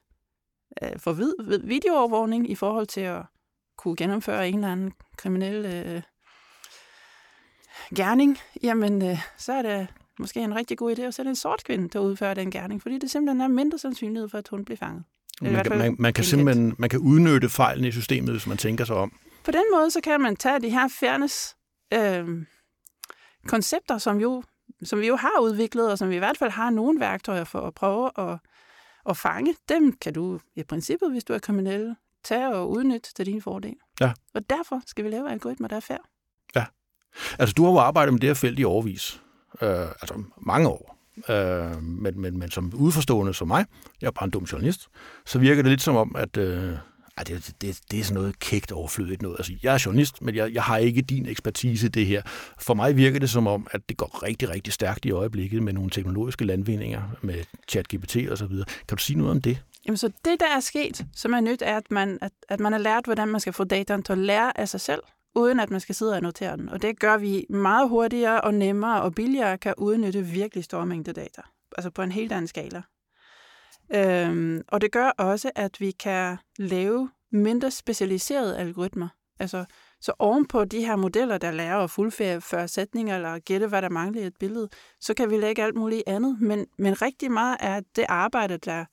øh, 0.82 0.98
få 0.98 1.12
vid, 1.12 1.34
videoovervågning 1.64 2.50
i 2.50 2.54
forhold 2.54 2.86
til 2.86 3.00
at 3.00 3.22
kunne 3.78 3.96
gennemføre 3.96 4.48
en 4.48 4.54
eller 4.54 4.72
anden 4.72 4.92
kriminel 5.16 5.64
øh, 5.64 6.02
gerning, 7.96 8.38
jamen 8.62 9.02
øh, 9.02 9.18
så 9.38 9.52
er 9.52 9.62
det 9.62 9.88
måske 10.18 10.40
en 10.40 10.54
rigtig 10.54 10.78
god 10.78 10.98
idé 10.98 11.02
at 11.02 11.14
sætte 11.14 11.28
en 11.28 11.36
sort 11.36 11.64
kvinde 11.64 11.88
til 11.88 11.98
at 11.98 12.02
udføre 12.02 12.34
den 12.34 12.50
gerning, 12.50 12.82
fordi 12.82 12.98
det 12.98 13.10
simpelthen 13.10 13.40
er 13.40 13.48
mindre 13.48 13.78
sandsynlighed 13.78 14.28
for, 14.28 14.38
at 14.38 14.48
hun 14.48 14.64
bliver 14.64 14.76
fanget. 14.78 15.04
Man 15.42 15.64
kan, 15.64 15.78
man, 15.78 15.96
man 15.98 16.12
kan 16.12 16.24
simpelthen 16.24 16.74
man 16.78 16.90
kan 16.90 16.98
udnytte 16.98 17.48
fejlen 17.48 17.84
i 17.84 17.92
systemet, 17.92 18.30
hvis 18.30 18.46
man 18.46 18.56
tænker 18.56 18.84
sig 18.84 18.96
om. 18.96 19.12
På 19.44 19.50
den 19.50 19.64
måde, 19.72 19.90
så 19.90 20.00
kan 20.00 20.20
man 20.20 20.36
tage 20.36 20.60
de 20.60 20.70
her 20.70 20.88
fairness 21.00 21.56
øh, 21.94 22.46
koncepter, 23.46 23.98
som, 23.98 24.20
jo, 24.20 24.42
som 24.84 25.00
vi 25.00 25.06
jo 25.06 25.16
har 25.16 25.40
udviklet, 25.42 25.90
og 25.90 25.98
som 25.98 26.10
vi 26.10 26.14
i 26.14 26.18
hvert 26.18 26.38
fald 26.38 26.50
har 26.50 26.70
nogle 26.70 27.00
værktøjer 27.00 27.44
for 27.44 27.60
at 27.60 27.74
prøve 27.74 28.10
at, 28.18 28.38
at 29.08 29.16
fange. 29.16 29.54
Dem 29.68 29.92
kan 29.92 30.14
du 30.14 30.40
i 30.56 30.62
princippet, 30.62 31.10
hvis 31.10 31.24
du 31.24 31.32
er 31.32 31.38
kriminel, 31.38 31.96
tage 32.24 32.54
og 32.54 32.70
udnytte 32.70 33.14
til 33.14 33.26
din 33.26 33.42
fordel. 33.42 33.76
Ja. 34.00 34.12
Og 34.34 34.50
derfor 34.50 34.82
skal 34.86 35.04
vi 35.04 35.10
lave 35.10 35.30
algoritmer, 35.30 35.68
der 35.68 35.76
er 35.76 35.80
fair. 35.80 35.98
Ja. 36.54 36.64
Altså, 37.38 37.52
du 37.52 37.64
har 37.64 37.70
jo 37.70 37.78
arbejdet 37.78 38.14
med 38.14 38.20
det 38.20 38.28
her 38.28 38.34
felt 38.34 38.58
i 38.58 38.64
overvis 38.64 39.20
øh, 39.60 39.88
altså 39.88 40.22
mange 40.40 40.68
år. 40.68 40.98
Øh, 41.28 41.82
men, 41.82 42.20
men, 42.20 42.38
men 42.38 42.50
som 42.50 42.72
udforstående 42.74 43.34
som 43.34 43.48
mig, 43.48 43.64
jeg 44.00 44.06
er 44.06 44.10
bare 44.10 44.24
en 44.24 44.30
dum 44.30 44.44
journalist, 44.44 44.88
så 45.26 45.38
virker 45.38 45.62
det 45.62 45.70
lidt 45.70 45.82
som 45.82 45.96
om, 45.96 46.16
at 46.18 46.36
øh, 46.36 46.72
ej, 47.16 47.24
det, 47.24 47.54
det, 47.60 47.80
det 47.90 48.00
er 48.00 48.04
sådan 48.04 48.14
noget 48.14 48.38
kægt 48.38 48.72
overflødigt 48.72 49.22
noget. 49.22 49.36
Altså, 49.38 49.52
jeg 49.62 49.74
er 49.74 49.82
journalist, 49.86 50.22
men 50.22 50.34
jeg, 50.34 50.52
jeg 50.52 50.62
har 50.62 50.76
ikke 50.76 51.02
din 51.02 51.26
ekspertise 51.26 51.86
i 51.86 51.88
det 51.88 52.06
her. 52.06 52.22
For 52.58 52.74
mig 52.74 52.96
virker 52.96 53.20
det 53.20 53.30
som 53.30 53.46
om, 53.46 53.66
at 53.70 53.80
det 53.88 53.96
går 53.96 54.22
rigtig, 54.22 54.48
rigtig 54.48 54.72
stærkt 54.72 55.04
i 55.04 55.10
øjeblikket 55.10 55.62
med 55.62 55.72
nogle 55.72 55.90
teknologiske 55.90 56.44
landvindinger, 56.44 57.02
med 57.22 57.44
ChatGPT 57.68 58.16
og 58.30 58.38
så 58.38 58.46
videre. 58.46 58.66
Kan 58.88 58.96
du 58.96 59.02
sige 59.02 59.18
noget 59.18 59.30
om 59.30 59.40
det? 59.40 59.62
Jamen, 59.86 59.96
så 59.96 60.08
det, 60.24 60.40
der 60.40 60.46
er 60.56 60.60
sket, 60.60 61.06
som 61.14 61.32
er 61.32 61.40
nyt, 61.40 61.62
er, 61.62 61.76
at 61.76 61.90
man, 61.90 62.18
at, 62.20 62.32
at 62.48 62.60
man 62.60 62.72
har 62.72 62.78
lært, 62.78 63.04
hvordan 63.04 63.28
man 63.28 63.40
skal 63.40 63.52
få 63.52 63.64
dataen 63.64 64.02
til 64.02 64.12
at 64.12 64.18
lære 64.18 64.60
af 64.60 64.68
sig 64.68 64.80
selv 64.80 65.02
uden 65.34 65.60
at 65.60 65.70
man 65.70 65.80
skal 65.80 65.94
sidde 65.94 66.12
og 66.12 66.16
annotere 66.16 66.56
den. 66.56 66.68
Og 66.68 66.82
det 66.82 67.00
gør 67.00 67.16
vi 67.16 67.46
meget 67.50 67.88
hurtigere 67.88 68.40
og 68.40 68.54
nemmere 68.54 69.02
og 69.02 69.14
billigere 69.14 69.58
kan 69.58 69.74
udnytte 69.78 70.22
virkelig 70.22 70.64
store 70.64 70.86
mængder 70.86 71.12
data. 71.12 71.42
Altså 71.76 71.90
på 71.90 72.02
en 72.02 72.12
helt 72.12 72.32
anden 72.32 72.48
skala. 72.48 72.82
Øhm, 73.94 74.62
og 74.68 74.80
det 74.80 74.92
gør 74.92 75.08
også, 75.08 75.50
at 75.54 75.80
vi 75.80 75.90
kan 75.90 76.36
lave 76.58 77.10
mindre 77.32 77.70
specialiserede 77.70 78.58
algoritmer. 78.58 79.08
Altså, 79.38 79.64
så 80.00 80.12
ovenpå 80.18 80.64
de 80.64 80.86
her 80.86 80.96
modeller, 80.96 81.38
der 81.38 81.50
lærer 81.50 81.76
at 81.76 81.90
fuldføre 81.90 82.68
sætninger 82.68 83.16
eller 83.16 83.38
gætte, 83.38 83.66
hvad 83.66 83.82
der 83.82 83.88
mangler 83.88 84.22
i 84.22 84.26
et 84.26 84.36
billede, 84.40 84.68
så 85.00 85.14
kan 85.14 85.30
vi 85.30 85.36
lægge 85.36 85.62
alt 85.62 85.76
muligt 85.76 86.02
andet. 86.06 86.40
Men, 86.40 86.66
men 86.78 87.02
rigtig 87.02 87.30
meget 87.30 87.56
af 87.60 87.82
det 87.96 88.04
arbejde, 88.08 88.56
der, 88.56 88.84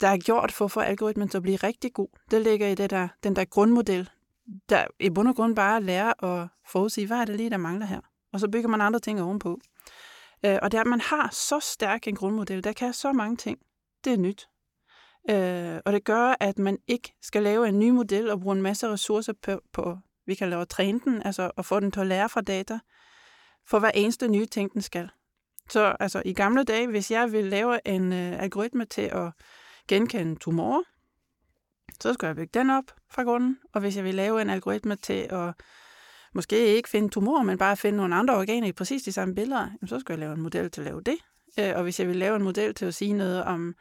der 0.00 0.08
er 0.08 0.18
gjort 0.18 0.52
for 0.52 0.64
at 0.64 0.70
få 0.70 0.80
algoritmen 0.80 1.28
til 1.28 1.38
at 1.38 1.42
blive 1.42 1.56
rigtig 1.56 1.92
god, 1.92 2.08
det 2.30 2.42
ligger 2.42 2.68
i 2.68 2.74
det 2.74 2.90
der, 2.90 3.08
den 3.22 3.36
der 3.36 3.44
grundmodel, 3.44 4.10
der 4.68 4.86
i 5.00 5.10
bund 5.10 5.28
og 5.28 5.36
grund 5.36 5.56
bare 5.56 5.82
lære 5.82 6.24
at 6.24 6.48
forudsige, 6.68 7.06
hvad 7.06 7.16
er 7.16 7.24
det 7.24 7.36
lige, 7.36 7.50
der 7.50 7.56
mangler 7.56 7.86
her. 7.86 8.00
Og 8.32 8.40
så 8.40 8.48
bygger 8.48 8.68
man 8.68 8.80
andre 8.80 9.00
ting 9.00 9.22
ovenpå. 9.22 9.60
Øh, 10.44 10.58
og 10.62 10.72
det 10.72 10.78
er, 10.78 10.80
at 10.80 10.86
man 10.86 11.00
har 11.00 11.28
så 11.32 11.60
stærk 11.60 12.08
en 12.08 12.14
grundmodel, 12.14 12.64
der 12.64 12.72
kan 12.72 12.92
så 12.92 13.12
mange 13.12 13.36
ting. 13.36 13.58
Det 14.04 14.12
er 14.12 14.16
nyt. 14.16 14.48
Øh, 15.30 15.80
og 15.86 15.92
det 15.92 16.04
gør, 16.04 16.36
at 16.40 16.58
man 16.58 16.78
ikke 16.86 17.14
skal 17.22 17.42
lave 17.42 17.68
en 17.68 17.78
ny 17.78 17.90
model 17.90 18.30
og 18.30 18.40
bruge 18.40 18.56
en 18.56 18.62
masse 18.62 18.88
ressourcer 18.88 19.32
på, 19.42 19.60
på 19.72 19.98
vi 20.26 20.34
kan 20.34 20.50
lave 20.50 20.62
at 20.62 20.68
træne 20.68 21.00
den, 21.00 21.22
altså 21.22 21.50
at 21.56 21.64
få 21.66 21.80
den 21.80 21.92
til 21.92 22.00
at 22.00 22.06
lære 22.06 22.28
fra 22.28 22.40
data, 22.40 22.78
for 23.66 23.78
hver 23.78 23.90
eneste 23.90 24.28
nye 24.28 24.46
ting, 24.46 24.72
den 24.72 24.82
skal. 24.82 25.10
Så 25.70 25.96
altså, 26.00 26.22
i 26.24 26.32
gamle 26.32 26.64
dage, 26.64 26.86
hvis 26.86 27.10
jeg 27.10 27.32
vil 27.32 27.44
lave 27.44 27.88
en 27.88 28.12
øh, 28.12 28.42
algoritme 28.42 28.84
til 28.84 29.02
at 29.02 29.32
genkende 29.88 30.36
tumorer, 30.36 30.82
så 32.00 32.12
skulle 32.12 32.28
jeg 32.28 32.36
bygge 32.36 32.58
den 32.58 32.70
op 32.70 32.84
fra 33.10 33.22
grunden. 33.22 33.58
Og 33.72 33.80
hvis 33.80 33.96
jeg 33.96 34.04
vil 34.04 34.14
lave 34.14 34.42
en 34.42 34.50
algoritme 34.50 34.96
til 34.96 35.26
at 35.30 35.54
måske 36.34 36.66
ikke 36.66 36.88
finde 36.88 37.08
tumor, 37.08 37.42
men 37.42 37.58
bare 37.58 37.76
finde 37.76 37.96
nogle 37.96 38.14
andre 38.14 38.36
organer 38.36 38.66
i 38.66 38.72
præcis 38.72 39.02
de 39.02 39.12
samme 39.12 39.34
billeder, 39.34 39.70
så 39.86 40.00
skulle 40.00 40.14
jeg 40.14 40.18
lave 40.18 40.34
en 40.34 40.42
model 40.42 40.70
til 40.70 40.80
at 40.80 40.84
lave 40.84 41.00
det. 41.00 41.16
Øh, 41.58 41.72
og 41.76 41.82
hvis 41.82 42.00
jeg 42.00 42.08
vil 42.08 42.16
lave 42.16 42.36
en 42.36 42.42
model 42.42 42.74
til 42.74 42.86
at 42.86 42.94
sige 42.94 43.12
noget 43.12 43.44
om, 43.44 43.74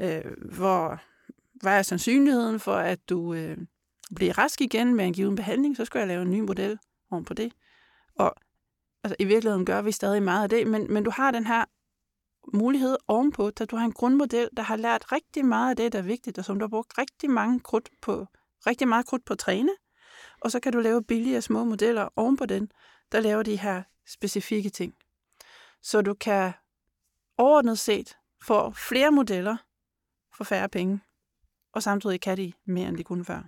øh, 0.00 0.24
hvor, 0.56 1.00
hvad 1.54 1.78
er 1.78 1.82
sandsynligheden 1.82 2.60
for, 2.60 2.74
at 2.74 3.08
du 3.08 3.34
øh, 3.34 3.56
bliver 4.14 4.38
rask 4.38 4.60
igen 4.60 4.94
med 4.94 5.06
en 5.06 5.12
given 5.12 5.36
behandling, 5.36 5.76
så 5.76 5.84
skal 5.84 5.98
jeg 5.98 6.08
lave 6.08 6.22
en 6.22 6.30
ny 6.30 6.40
model 6.40 6.78
oven 7.10 7.24
på 7.24 7.34
det. 7.34 7.52
Og 8.18 8.34
altså, 9.04 9.16
i 9.18 9.24
virkeligheden 9.24 9.66
gør 9.66 9.82
vi 9.82 9.92
stadig 9.92 10.22
meget 10.22 10.42
af 10.42 10.48
det, 10.48 10.66
men, 10.66 10.92
men 10.92 11.04
du 11.04 11.10
har 11.10 11.30
den 11.30 11.46
her 11.46 11.64
mulighed 12.52 12.96
ovenpå, 13.08 13.50
da 13.50 13.64
du 13.64 13.76
har 13.76 13.84
en 13.84 13.92
grundmodel, 13.92 14.48
der 14.56 14.62
har 14.62 14.76
lært 14.76 15.12
rigtig 15.12 15.44
meget 15.44 15.70
af 15.70 15.76
det, 15.76 15.92
der 15.92 15.98
er 15.98 16.02
vigtigt, 16.02 16.38
og 16.38 16.44
som 16.44 16.58
du 16.58 16.62
har 16.64 16.68
brugt 16.68 16.98
rigtig, 16.98 17.30
mange 17.30 17.60
krudt 17.60 17.88
på, 18.02 18.26
rigtig 18.66 18.88
meget 18.88 19.06
krudt 19.06 19.24
på 19.24 19.32
at 19.32 19.38
træne. 19.38 19.70
og 20.40 20.50
så 20.50 20.60
kan 20.60 20.72
du 20.72 20.78
lave 20.78 21.04
billige 21.04 21.42
små 21.42 21.64
modeller 21.64 22.08
ovenpå 22.16 22.46
den, 22.46 22.70
der 23.12 23.20
laver 23.20 23.42
de 23.42 23.56
her 23.56 23.82
specifikke 24.06 24.70
ting. 24.70 24.94
Så 25.82 26.02
du 26.02 26.14
kan 26.14 26.52
overordnet 27.38 27.78
set 27.78 28.16
få 28.42 28.70
flere 28.70 29.10
modeller 29.10 29.56
for 30.36 30.44
færre 30.44 30.68
penge, 30.68 31.00
og 31.72 31.82
samtidig 31.82 32.20
kan 32.20 32.36
de 32.36 32.52
mere, 32.66 32.88
end 32.88 32.96
de 32.96 33.04
kunne 33.04 33.24
før. 33.24 33.42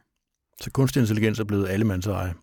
Så 0.60 0.70
kunstig 0.70 1.00
intelligens 1.00 1.40
er 1.40 1.44
blevet 1.44 1.68
allemands 1.68 2.06
eje. 2.06 2.34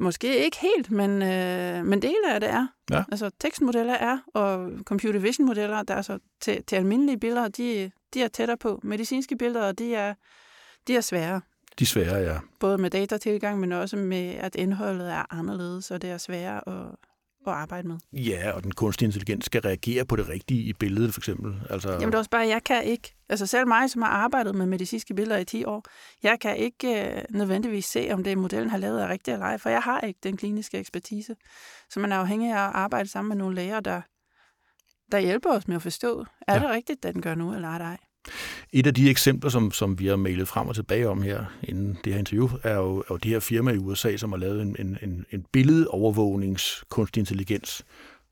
Måske 0.00 0.44
ikke 0.44 0.56
helt, 0.60 0.90
men, 0.90 1.22
øh, 1.22 1.86
men 1.86 2.02
dele 2.02 2.34
af 2.34 2.40
det 2.40 2.50
er. 2.50 2.66
Ja. 2.90 3.04
Altså 3.12 3.30
tekstmodeller 3.40 3.94
er, 3.94 4.18
og 4.34 4.70
computer 4.84 5.20
vision 5.20 5.46
modeller, 5.46 5.82
der 5.82 5.94
er 5.94 6.02
så 6.02 6.18
til, 6.40 6.62
til 6.64 6.76
almindelige 6.76 7.18
billeder, 7.18 7.48
de, 7.48 7.90
de 8.14 8.22
er 8.22 8.28
tættere 8.28 8.56
på. 8.56 8.80
Medicinske 8.82 9.36
billeder, 9.36 9.72
de 9.72 9.94
er, 9.94 10.14
de 10.86 10.96
er 10.96 11.00
svære. 11.00 11.40
De 11.78 11.86
svære, 11.86 12.16
ja. 12.16 12.38
Både 12.60 12.78
med 12.78 12.90
datatilgang, 12.90 13.60
men 13.60 13.72
også 13.72 13.96
med, 13.96 14.34
at 14.34 14.54
indholdet 14.54 15.12
er 15.12 15.34
anderledes, 15.34 15.90
og 15.90 16.02
det 16.02 16.10
er 16.10 16.18
sværere 16.18 16.68
at, 16.68 16.96
at 17.46 17.52
arbejde 17.52 17.88
med. 17.88 17.98
Ja, 18.12 18.50
og 18.52 18.62
den 18.64 18.72
kunstige 18.72 19.06
intelligens 19.06 19.44
skal 19.44 19.60
reagere 19.62 20.04
på 20.04 20.16
det 20.16 20.28
rigtige 20.28 20.62
i 20.62 20.72
billedet, 20.72 21.14
for 21.14 21.20
eksempel. 21.20 21.62
Altså, 21.70 21.90
Jamen 21.92 22.06
det 22.06 22.14
er 22.14 22.18
også 22.18 22.30
bare, 22.30 22.46
jeg 22.48 22.64
kan 22.64 22.84
ikke, 22.84 23.14
altså 23.28 23.46
selv 23.46 23.68
mig, 23.68 23.90
som 23.90 24.02
har 24.02 24.08
arbejdet 24.08 24.54
med 24.54 24.66
medicinske 24.66 25.14
billeder 25.14 25.38
i 25.38 25.44
10 25.44 25.64
år, 25.64 25.84
jeg 26.22 26.40
kan 26.40 26.56
ikke 26.56 27.10
øh, 27.16 27.22
nødvendigvis 27.30 27.84
se, 27.84 28.08
om 28.12 28.24
det 28.24 28.38
modellen 28.38 28.70
har 28.70 28.78
lavet 28.78 29.02
er 29.02 29.08
rigtigt 29.08 29.32
eller 29.34 29.46
ej, 29.46 29.58
for 29.58 29.70
jeg 29.70 29.80
har 29.82 30.00
ikke 30.00 30.20
den 30.22 30.36
kliniske 30.36 30.78
ekspertise. 30.78 31.36
Så 31.90 32.00
man 32.00 32.12
er 32.12 32.16
afhængig 32.16 32.50
af 32.52 32.54
at 32.68 32.74
arbejde 32.74 33.08
sammen 33.08 33.28
med 33.28 33.36
nogle 33.36 33.54
læger, 33.56 33.80
der, 33.80 34.00
der 35.12 35.18
hjælper 35.18 35.50
os 35.50 35.68
med 35.68 35.76
at 35.76 35.82
forstå, 35.82 36.24
er 36.48 36.54
Ja. 36.54 36.60
det 36.60 36.70
rigtigt, 36.70 37.02
den 37.02 37.22
gør 37.22 37.34
nu, 37.34 37.54
eller 37.54 37.68
er 37.68 37.78
ej? 37.78 37.96
Et 38.72 38.86
af 38.86 38.94
de 38.94 39.10
eksempler, 39.10 39.50
som, 39.50 39.72
som 39.72 39.98
vi 39.98 40.06
har 40.06 40.16
mailet 40.16 40.48
frem 40.48 40.68
og 40.68 40.74
tilbage 40.74 41.08
om 41.08 41.22
her 41.22 41.44
inden 41.62 41.98
det 42.04 42.12
her 42.12 42.18
interview, 42.18 42.48
er 42.62 42.74
jo, 42.74 42.98
er 42.98 43.04
jo 43.10 43.16
de 43.16 43.28
her 43.28 43.40
firmaer 43.40 43.74
i 43.74 43.78
USA, 43.78 44.16
som 44.16 44.32
har 44.32 44.38
lavet 44.38 44.62
en, 44.62 44.76
en, 44.78 44.98
en, 45.02 45.26
en 45.30 45.44
billedovervågnings 45.52 46.84
kunstig 46.88 47.20
intelligens. 47.20 47.84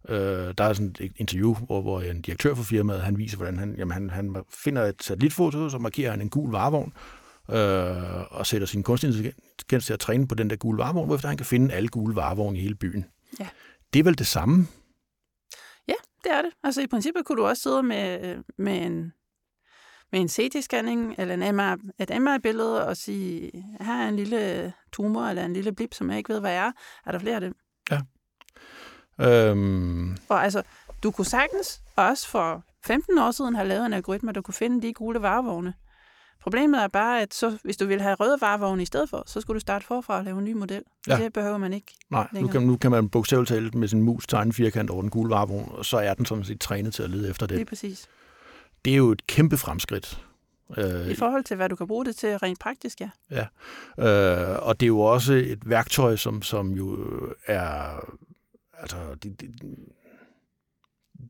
Øh, 0.09 0.55
der 0.59 0.65
er 0.65 0.73
sådan 0.73 0.95
et 1.01 1.13
interview, 1.17 1.55
hvor, 1.55 1.81
hvor 1.81 2.01
en 2.01 2.23
direktør 2.23 2.55
for 2.55 2.63
firmaet, 2.63 3.03
han 3.03 3.19
viser, 3.19 3.37
hvordan 3.37 3.59
han, 3.59 3.75
jamen 3.79 3.93
han, 3.93 4.11
han 4.11 4.37
finder 4.65 4.85
et 4.85 5.03
satellitfoto, 5.03 5.69
så 5.69 5.79
markerer 5.79 6.11
han 6.11 6.21
en 6.21 6.31
gul 6.31 6.51
varevogn, 6.51 6.93
øh, 7.51 8.33
og 8.39 8.47
sætter 8.47 8.67
sin 8.67 8.83
kunstig 8.83 9.09
intelligens 9.09 9.87
til 9.87 9.93
at 9.93 10.01
træne 10.01 10.29
på 10.29 10.35
den 10.35 10.51
der 10.51 10.57
gule 10.57 10.79
varevogn, 10.79 11.07
hvorefter 11.07 11.29
han 11.29 11.37
kan 11.37 11.47
finde 11.47 11.75
alle 11.75 11.89
gule 11.89 12.17
varevogne 12.17 12.59
i 12.59 12.63
hele 12.63 12.75
byen. 12.75 13.05
Ja. 13.41 13.49
Det 13.93 13.99
er 13.99 14.05
vel 14.05 14.19
det 14.19 14.27
samme? 14.27 14.67
Ja, 15.89 15.95
det 16.25 16.33
er 16.33 16.43
det. 16.43 16.51
Altså 16.65 16.81
i 16.83 16.87
princippet 16.87 17.25
kunne 17.25 17.43
du 17.43 17.47
også 17.47 17.63
sidde 17.63 17.83
med, 17.83 18.37
med 18.59 18.87
en 18.87 19.13
med 20.13 20.21
en 20.21 20.27
CT-scanning 20.29 21.15
eller 21.19 21.35
en 21.35 21.57
MR, 21.57 21.77
et 21.99 22.23
MR-billede 22.23 22.87
og 22.87 22.97
sige, 22.97 23.51
her 23.81 24.05
er 24.05 24.09
en 24.09 24.17
lille 24.17 24.73
tumor 24.93 25.23
eller 25.27 25.45
en 25.45 25.53
lille 25.53 25.73
blip, 25.73 25.95
som 25.95 26.11
jeg 26.11 26.19
ikke 26.19 26.33
ved, 26.33 26.41
hvad 26.41 26.55
er. 26.55 26.73
Er 27.07 27.13
der 27.13 27.19
flere 27.19 27.35
af 27.35 27.41
dem? 27.41 27.55
Øhm, 29.21 30.17
Og 30.29 30.45
altså, 30.45 30.63
du 31.03 31.11
kunne 31.11 31.25
sagtens 31.25 31.81
også 31.97 32.29
for 32.29 32.65
15 32.87 33.19
år 33.19 33.31
siden 33.31 33.55
have 33.55 33.69
lavet 33.69 33.87
en 33.87 33.93
algoritme, 33.93 34.33
der 34.33 34.41
kunne 34.41 34.55
finde 34.55 34.83
de 34.89 34.93
gule 34.95 35.23
varevogne. 35.23 35.75
Problemet 36.43 36.83
er 36.83 36.89
bare, 36.89 37.23
at 37.23 37.35
så, 37.35 37.59
hvis 37.65 37.77
du 37.77 37.87
vil 37.87 38.01
have 38.01 38.15
røde 38.15 38.37
varevogne 38.41 38.83
i 38.83 38.87
stedet 38.87 39.11
for, 39.11 39.23
så 39.27 39.41
skulle 39.41 39.55
du 39.55 39.61
starte 39.61 39.87
forfra 39.87 40.17
og 40.19 40.25
lave 40.25 40.39
en 40.39 40.45
ny 40.45 40.53
model. 40.53 40.83
Ja. 41.07 41.17
Ja. 41.19 41.25
Det 41.25 41.33
behøver 41.33 41.59
man 41.59 41.73
ikke. 41.73 41.95
Nej, 42.11 42.23
nu 42.23 42.29
længere. 42.33 42.53
kan, 42.53 42.63
nu 42.63 42.77
kan 42.77 42.91
man 42.91 43.09
bogstaveligt 43.09 43.49
talt 43.49 43.75
med 43.75 43.89
sin 43.89 44.03
mus 44.03 44.27
tegne 44.27 44.47
en 44.49 44.53
firkant 44.53 44.91
over 44.91 45.01
den 45.03 45.11
gule 45.11 45.31
varevogn, 45.31 45.69
og 45.73 45.85
så 45.85 45.99
er 45.99 46.15
den 46.15 46.27
sådan 46.27 46.45
set 46.45 46.61
trænet 46.61 46.95
til 46.95 47.03
at 47.03 47.11
lede 47.11 47.31
efter 47.31 47.47
Lige 47.47 47.59
det. 47.59 47.67
præcis. 47.69 48.09
Det 48.85 48.93
er 48.93 48.97
jo 48.97 49.11
et 49.11 49.27
kæmpe 49.27 49.57
fremskridt. 49.57 50.25
Øh, 50.77 51.09
I 51.11 51.15
forhold 51.15 51.45
til, 51.45 51.57
hvad 51.57 51.69
du 51.69 51.77
kan 51.77 51.87
bruge 51.87 52.05
det 52.05 52.17
til 52.17 52.39
rent 52.39 52.59
praktisk, 52.61 53.01
ja. 53.31 53.47
øh, 53.99 54.67
og 54.67 54.81
det 54.81 54.87
er 54.87 54.89
jo 54.89 55.01
også 55.01 55.33
et 55.33 55.71
værktøj, 55.71 56.17
som, 56.17 56.43
som 56.43 56.71
jo 56.73 56.99
er... 57.47 58.01
Altså, 58.81 58.97
det, 59.23 59.41
det, 59.41 59.51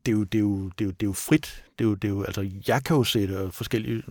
det, 0.05 0.11
er 0.11 0.15
jo, 0.15 0.23
det, 0.23 0.37
er 0.37 0.39
jo, 0.41 0.69
det, 0.69 0.81
er 0.81 0.85
jo, 0.85 0.91
det 0.91 1.03
er 1.03 1.07
jo 1.07 1.13
frit. 1.13 1.65
Det 1.79 1.85
er 1.85 1.89
jo, 1.89 1.95
det 1.95 2.07
er 2.07 2.09
jo, 2.11 2.23
altså, 2.23 2.49
jeg 2.67 2.83
kan 2.83 2.95
jo 2.95 3.03
sætte 3.03 3.51
forskellige 3.51 4.03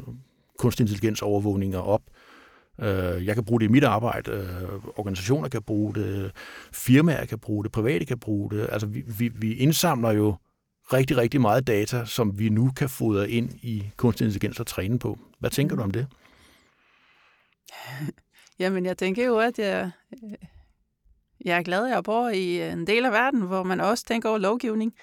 kunstig 0.58 0.84
intelligens 0.84 1.22
overvågninger 1.22 1.78
op. 1.78 2.02
Øh, 2.80 3.26
Jeg 3.26 3.34
kan 3.34 3.44
bruge 3.44 3.60
det 3.60 3.66
i 3.66 3.72
mit 3.72 3.84
arbejde. 3.84 4.30
øh, 4.30 4.78
Organisationer 4.96 5.48
kan 5.48 5.62
bruge 5.62 5.94
det. 5.94 6.32
Firmaer 6.72 7.24
kan 7.24 7.38
bruge 7.38 7.64
det. 7.64 7.72
Private 7.72 8.04
kan 8.04 8.18
bruge 8.18 8.50
det. 8.50 8.68
Altså, 8.72 8.86
vi, 8.86 9.04
vi, 9.18 9.28
vi 9.28 9.54
indsamler 9.54 10.10
jo 10.10 10.34
rigtig, 10.92 11.16
rigtig 11.16 11.40
meget 11.40 11.66
data, 11.66 12.04
som 12.04 12.38
vi 12.38 12.48
nu 12.48 12.70
kan 12.76 12.88
fodre 12.88 13.30
ind 13.30 13.50
i 13.62 13.90
kunstig 13.96 14.24
intelligens 14.24 14.60
og 14.60 14.66
træne 14.66 14.98
på. 14.98 15.18
Hvad 15.38 15.50
tænker 15.50 15.76
du 15.76 15.82
om 15.82 15.90
det? 15.90 16.06
Jamen, 18.58 18.86
jeg 18.86 18.98
tænker 18.98 19.26
jo, 19.26 19.38
at 19.38 19.58
jeg, 19.58 19.90
jeg 21.44 21.58
er 21.58 21.62
glad, 21.62 21.86
at 21.86 21.90
jeg 21.90 22.04
bor 22.04 22.28
i 22.28 22.70
en 22.70 22.86
del 22.86 23.04
af 23.04 23.12
verden, 23.12 23.40
hvor 23.40 23.62
man 23.62 23.80
også 23.80 24.04
tænker 24.04 24.28
over 24.28 24.38
lovgivning. 24.38 24.94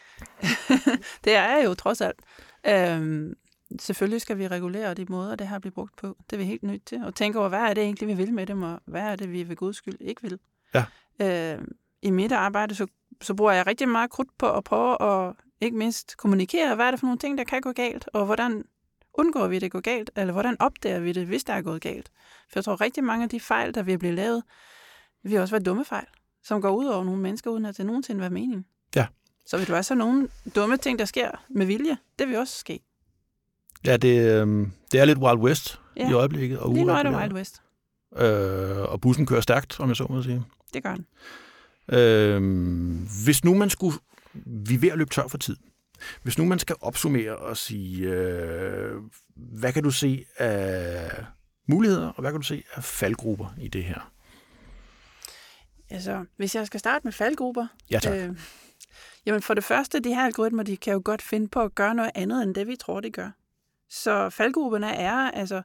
det 1.23 1.35
er 1.35 1.55
jeg 1.55 1.65
jo 1.65 1.73
trods 1.73 2.01
alt. 2.01 2.19
Øhm, 2.67 3.33
selvfølgelig 3.79 4.21
skal 4.21 4.37
vi 4.37 4.47
regulere 4.47 4.93
de 4.93 5.05
måder, 5.09 5.35
det 5.35 5.47
her 5.47 5.59
bliver 5.59 5.73
brugt 5.73 5.97
på. 5.97 6.17
Det 6.29 6.35
er 6.35 6.37
vi 6.37 6.43
helt 6.43 6.63
nødt 6.63 6.85
til. 6.85 7.03
Og 7.03 7.15
tænke 7.15 7.39
over, 7.39 7.49
hvad 7.49 7.59
er 7.59 7.73
det 7.73 7.83
egentlig, 7.83 8.07
vi 8.07 8.13
vil 8.13 8.33
med 8.33 8.45
dem, 8.45 8.63
og 8.63 8.81
hvad 8.85 9.01
er 9.01 9.15
det, 9.15 9.31
vi 9.31 9.49
ved 9.49 9.55
guds 9.55 9.77
skyld 9.77 9.97
ikke 10.01 10.21
vil. 10.21 10.39
Ja. 10.73 10.85
Øhm, 11.21 11.75
I 12.01 12.09
mit 12.09 12.31
arbejde, 12.31 12.75
så, 12.75 12.87
så 13.21 13.33
bruger 13.33 13.51
jeg 13.51 13.67
rigtig 13.67 13.89
meget 13.89 14.09
krudt 14.09 14.37
på 14.37 14.51
at 14.51 14.63
prøve 14.63 15.01
at 15.01 15.35
ikke 15.65 15.77
mindst 15.77 16.17
kommunikere, 16.17 16.75
hvad 16.75 16.85
er 16.85 16.91
det 16.91 16.99
for 16.99 17.07
nogle 17.07 17.19
ting, 17.19 17.37
der 17.37 17.43
kan 17.43 17.61
gå 17.61 17.71
galt, 17.71 18.09
og 18.13 18.25
hvordan 18.25 18.63
undgår 19.13 19.47
vi, 19.47 19.59
det 19.59 19.71
går 19.71 19.79
galt, 19.79 20.11
eller 20.15 20.33
hvordan 20.33 20.55
opdager 20.59 20.99
vi 20.99 21.11
det, 21.11 21.27
hvis 21.27 21.43
der 21.43 21.53
er 21.53 21.61
gået 21.61 21.81
galt. 21.81 22.11
For 22.51 22.59
jeg 22.59 22.63
tror 22.63 22.81
rigtig 22.81 23.03
mange 23.03 23.23
af 23.23 23.29
de 23.29 23.39
fejl, 23.39 23.73
der 23.73 23.83
vil 23.83 23.99
blive 23.99 24.15
lavet, 24.15 24.43
vil 25.23 25.39
også 25.39 25.55
være 25.55 25.63
dumme 25.63 25.85
fejl, 25.85 26.05
som 26.43 26.61
går 26.61 26.69
ud 26.69 26.85
over 26.85 27.03
nogle 27.03 27.21
mennesker, 27.21 27.51
uden 27.51 27.65
at 27.65 27.77
det 27.77 27.85
nogensinde 27.85 28.21
var 28.21 28.29
meningen. 28.29 28.65
Ja. 28.95 29.07
Så 29.45 29.57
vil 29.57 29.67
du 29.67 29.75
også 29.75 29.93
have 29.93 29.99
nogle 29.99 30.27
dumme 30.55 30.77
ting, 30.77 30.99
der 30.99 31.05
sker 31.05 31.31
med 31.49 31.65
vilje. 31.65 31.97
Det 32.19 32.27
vil 32.27 32.37
også 32.37 32.57
ske. 32.57 32.79
Ja, 33.85 33.97
det, 33.97 34.19
øh, 34.19 34.67
det 34.91 34.99
er 34.99 35.05
lidt 35.05 35.19
Wild 35.19 35.39
West 35.39 35.79
ja. 35.95 36.09
I 36.09 36.13
øjeblikket. 36.13 36.59
Og 36.59 36.73
Lige 36.73 36.85
nu 36.85 36.91
er 36.91 37.03
det. 37.03 37.15
Wild 37.15 37.33
West. 37.33 37.61
Øh, 38.17 38.91
og 38.91 39.01
bussen 39.01 39.25
kører 39.25 39.41
stærkt, 39.41 39.79
om 39.79 39.89
jeg 39.89 39.95
så 39.95 40.05
må 40.09 40.21
sige. 40.21 40.43
Det 40.73 40.83
gør 40.83 40.95
den. 40.95 41.05
Øh, 41.97 42.41
hvis 43.25 43.43
nu 43.43 43.53
man 43.53 43.69
skulle... 43.69 43.97
Vi 44.45 44.75
er 44.75 44.79
ved 44.79 44.89
at 44.89 44.97
løbe 44.97 45.09
tør 45.09 45.27
for 45.27 45.37
tid. 45.37 45.57
Hvis 46.23 46.37
nu 46.37 46.45
man 46.45 46.59
skal 46.59 46.75
opsummere 46.81 47.37
og 47.37 47.57
sige, 47.57 48.09
øh, 48.09 49.01
hvad 49.35 49.73
kan 49.73 49.83
du 49.83 49.91
se 49.91 50.25
af 50.37 51.25
muligheder, 51.67 52.07
og 52.07 52.21
hvad 52.21 52.31
kan 52.31 52.41
du 52.41 52.47
se 52.47 52.63
af 52.73 52.83
faldgrupper 52.83 53.55
i 53.61 53.67
det 53.67 53.83
her? 53.83 54.11
Altså, 55.89 56.25
hvis 56.37 56.55
jeg 56.55 56.67
skal 56.67 56.79
starte 56.79 57.03
med 57.03 57.11
faldgrupper. 57.11 57.67
Ja, 57.91 57.99
tak. 57.99 58.13
Øh, 58.13 58.39
jamen 59.25 59.41
for 59.41 59.53
det 59.53 59.63
første, 59.63 59.99
de 59.99 60.15
her 60.15 60.25
algoritmer, 60.25 60.63
de 60.63 60.77
kan 60.77 60.93
jo 60.93 61.01
godt 61.05 61.21
finde 61.21 61.47
på 61.47 61.61
at 61.61 61.75
gøre 61.75 61.95
noget 61.95 62.11
andet, 62.15 62.43
end 62.43 62.55
det 62.55 62.67
vi 62.67 62.75
tror, 62.75 62.99
de 62.99 63.11
gør. 63.11 63.31
Så 63.89 64.29
faldgrupperne 64.29 64.95
er, 64.95 65.31
altså, 65.31 65.61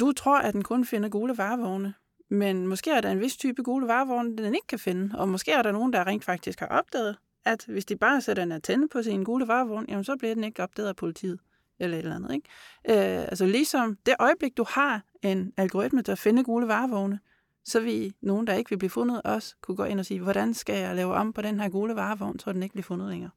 du 0.00 0.12
tror, 0.12 0.38
at 0.38 0.54
den 0.54 0.62
kun 0.62 0.86
finder 0.86 1.08
gule 1.08 1.38
varevogne, 1.38 1.94
men 2.28 2.66
måske 2.66 2.90
er 2.90 3.00
der 3.00 3.10
en 3.10 3.20
vis 3.20 3.36
type 3.36 3.62
gule 3.62 3.86
varevogn, 3.86 4.38
den 4.38 4.54
ikke 4.54 4.66
kan 4.66 4.78
finde, 4.78 5.18
og 5.18 5.28
måske 5.28 5.52
er 5.52 5.62
der 5.62 5.72
nogen, 5.72 5.92
der 5.92 6.06
rent 6.06 6.24
faktisk 6.24 6.60
har 6.60 6.66
opdaget, 6.66 7.16
at 7.44 7.64
hvis 7.68 7.84
de 7.84 7.96
bare 7.96 8.20
sætter 8.20 8.42
en 8.42 8.52
antenne 8.52 8.88
på 8.88 9.02
sin 9.02 9.24
gule 9.24 9.48
varevogn, 9.48 9.86
jamen 9.88 10.04
så 10.04 10.16
bliver 10.16 10.34
den 10.34 10.44
ikke 10.44 10.62
opdaget 10.62 10.88
af 10.88 10.96
politiet, 10.96 11.40
eller 11.78 11.98
et 11.98 12.02
eller 12.02 12.16
andet, 12.16 12.34
ikke? 12.34 12.48
Øh, 12.88 13.22
altså 13.22 13.46
ligesom 13.46 13.98
det 14.06 14.14
øjeblik, 14.18 14.56
du 14.56 14.64
har 14.68 15.02
en 15.22 15.52
algoritme, 15.56 16.02
der 16.02 16.14
finder 16.14 16.42
gule 16.42 16.68
varevogne, 16.68 17.20
så 17.64 17.80
vil 17.80 18.14
nogen, 18.20 18.46
der 18.46 18.54
ikke 18.54 18.70
vil 18.70 18.78
blive 18.78 18.90
fundet, 18.90 19.22
også 19.22 19.54
kunne 19.62 19.76
gå 19.76 19.84
ind 19.84 20.00
og 20.00 20.06
sige, 20.06 20.20
hvordan 20.20 20.54
skal 20.54 20.78
jeg 20.78 20.96
lave 20.96 21.14
om 21.14 21.32
på 21.32 21.42
den 21.42 21.60
her 21.60 21.68
gule 21.68 21.96
varevogn, 21.96 22.38
så 22.38 22.52
den 22.52 22.62
ikke 22.62 22.72
bliver 22.72 22.84
fundet 22.84 23.08
længere. 23.08 23.30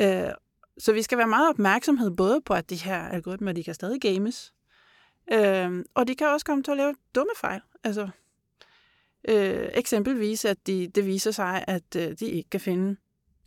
Øh, 0.00 0.32
så 0.78 0.92
vi 0.92 1.02
skal 1.02 1.18
være 1.18 1.26
meget 1.26 1.48
opmærksomhed 1.48 2.10
både 2.10 2.40
på, 2.40 2.54
at 2.54 2.70
de 2.70 2.76
her 2.76 3.08
algoritmer, 3.08 3.52
de 3.52 3.64
kan 3.64 3.74
stadig 3.74 4.00
games, 4.00 4.52
øh, 5.32 5.84
og 5.94 6.08
de 6.08 6.14
kan 6.14 6.26
også 6.26 6.46
komme 6.46 6.62
til 6.62 6.70
at 6.70 6.76
lave 6.76 6.94
dumme 7.14 7.32
fejl. 7.36 7.60
Altså, 7.84 8.08
øh, 9.28 9.68
eksempelvis, 9.74 10.44
at 10.44 10.66
de, 10.66 10.88
det 10.94 11.06
viser 11.06 11.30
sig, 11.30 11.64
at 11.68 11.96
øh, 11.96 12.16
de 12.20 12.26
ikke 12.26 12.50
kan 12.50 12.60
finde 12.60 12.96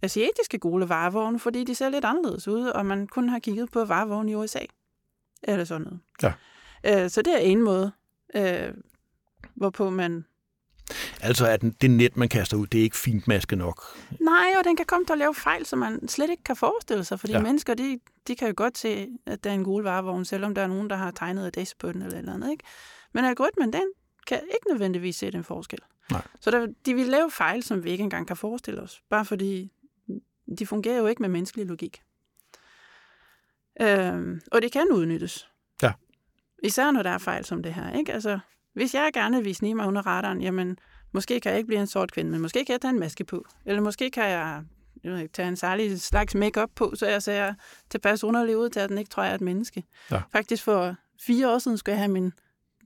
asiatiske 0.01 0.59
gule 0.59 0.89
varevogne, 0.89 1.39
fordi 1.39 1.63
de 1.63 1.75
ser 1.75 1.89
lidt 1.89 2.05
anderledes 2.05 2.47
ud, 2.47 2.65
og 2.65 2.85
man 2.85 3.07
kun 3.07 3.29
har 3.29 3.39
kigget 3.39 3.71
på 3.71 3.85
varevogne 3.85 4.31
i 4.31 4.35
USA. 4.35 4.59
Eller 5.43 5.65
sådan 5.65 5.81
noget. 5.81 5.99
Ja. 6.23 6.33
Øh, 7.03 7.09
så 7.09 7.21
det 7.21 7.33
er 7.33 7.37
en 7.37 7.61
måde, 7.61 7.91
øh, 8.35 8.73
hvorpå 9.55 9.89
man... 9.89 10.25
Altså, 11.21 11.47
at 11.47 11.61
det 11.81 11.91
net, 11.91 12.17
man 12.17 12.29
kaster 12.29 12.57
ud, 12.57 12.67
det 12.67 12.79
er 12.79 12.83
ikke 12.83 12.97
fint 12.97 13.27
masket 13.27 13.57
nok. 13.57 13.83
Nej, 14.19 14.53
og 14.59 14.63
den 14.63 14.75
kan 14.75 14.85
komme 14.85 15.05
til 15.05 15.13
at 15.13 15.19
lave 15.19 15.35
fejl, 15.35 15.65
som 15.65 15.79
man 15.79 16.07
slet 16.07 16.29
ikke 16.29 16.43
kan 16.43 16.55
forestille 16.55 17.03
sig, 17.03 17.19
fordi 17.19 17.33
Ja. 17.33 17.41
mennesker, 17.41 17.73
de, 17.73 17.99
de 18.27 18.35
kan 18.35 18.47
jo 18.47 18.53
godt 18.57 18.77
se, 18.77 19.07
at 19.25 19.43
der 19.43 19.49
er 19.49 19.53
en 19.53 19.63
gul 19.63 19.83
varevogn, 19.83 20.25
selvom 20.25 20.55
der 20.55 20.61
er 20.61 20.67
nogen, 20.67 20.89
der 20.89 20.95
har 20.95 21.11
tegnet 21.11 21.57
et 21.57 21.67
S 21.67 21.75
på 21.75 21.91
den 21.91 22.01
eller 22.01 22.17
eller 22.17 22.33
andet. 22.33 22.51
Ikke? 22.51 22.63
Men 23.13 23.25
algoritmen, 23.25 23.73
den 23.73 23.83
kan 24.27 24.37
ikke 24.43 24.67
nødvendigvis 24.69 25.15
se 25.15 25.31
den 25.31 25.43
forskel. 25.43 25.79
Nej. 26.11 26.21
Så 26.41 26.51
der, 26.51 26.67
de 26.85 26.93
vil 26.93 27.05
lave 27.05 27.31
fejl, 27.31 27.63
som 27.63 27.83
vi 27.83 27.89
ikke 27.89 28.03
engang 28.03 28.27
kan 28.27 28.37
forestille 28.37 28.81
os, 28.81 29.01
bare 29.09 29.25
fordi 29.25 29.71
de 30.59 30.65
fungerer 30.67 30.97
jo 30.97 31.07
ikke 31.07 31.21
med 31.21 31.29
menneskelig 31.29 31.65
logik. 31.65 32.01
Øhm, 33.81 34.41
og 34.51 34.61
det 34.61 34.71
kan 34.71 34.87
udnyttes. 34.91 35.47
Ja. 35.81 35.91
Især 36.63 36.91
når 36.91 37.03
der 37.03 37.09
er 37.09 37.17
fejl 37.17 37.45
som 37.45 37.63
det 37.63 37.73
her. 37.73 37.91
Ikke? 37.97 38.13
Altså, 38.13 38.39
Hvis 38.75 38.93
jeg 38.93 39.09
gerne 39.13 39.43
vil 39.43 39.55
snige 39.55 39.75
mig 39.75 39.87
under 39.87 40.01
radaren, 40.07 40.41
jamen, 40.41 40.77
måske 41.11 41.39
kan 41.39 41.49
jeg 41.49 41.57
ikke 41.57 41.67
blive 41.67 41.81
en 41.81 41.87
sort 41.87 42.11
kvinde, 42.11 42.31
men 42.31 42.41
måske 42.41 42.65
kan 42.65 42.73
jeg 42.73 42.81
tage 42.81 42.93
en 42.93 42.99
maske 42.99 43.23
på. 43.23 43.45
Eller 43.65 43.81
måske 43.81 44.11
kan 44.11 44.23
jeg, 44.23 44.63
jeg 45.03 45.11
ved 45.11 45.19
ikke, 45.19 45.33
tage 45.33 45.47
en 45.47 45.55
særlig 45.55 46.01
slags 46.01 46.35
makeup 46.35 46.69
på, 46.75 46.93
så 46.95 47.07
jeg 47.07 47.23
ser 47.23 47.53
tilpas 47.89 48.23
underlig 48.23 48.57
ud 48.57 48.69
til, 48.69 48.79
at 48.79 48.89
den 48.89 48.97
ikke 48.97 49.09
tror, 49.09 49.23
jeg 49.23 49.31
er 49.31 49.35
et 49.35 49.41
menneske. 49.41 49.83
Ja. 50.11 50.21
Faktisk 50.31 50.63
for 50.63 50.95
fire 51.21 51.53
år 51.53 51.59
siden 51.59 51.77
skulle 51.77 51.93
jeg 51.93 51.99
have 51.99 52.11
min 52.11 52.33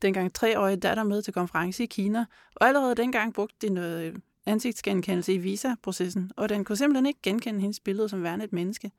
dengang 0.02 0.34
treårige 0.34 0.78
datter 0.78 1.04
med 1.04 1.22
til 1.22 1.34
konference 1.34 1.84
i 1.84 1.86
Kina, 1.86 2.26
og 2.56 2.68
allerede 2.68 2.96
dengang 2.96 3.34
brugte 3.34 3.68
de 3.68 3.74
noget 3.74 4.16
ansigtsgenkendelse 4.46 5.34
i 5.34 5.38
visa-processen, 5.38 6.32
og 6.38 6.50
den 6.50 6.66
kunne 6.66 6.76
simpelthen 6.76 7.06
ikke 7.06 7.20
genkende 7.24 7.62
hendes 7.62 7.80
billede 7.80 8.10
som 8.10 8.24
værende 8.24 8.46
et 8.46 8.54
menneske. 8.54 8.92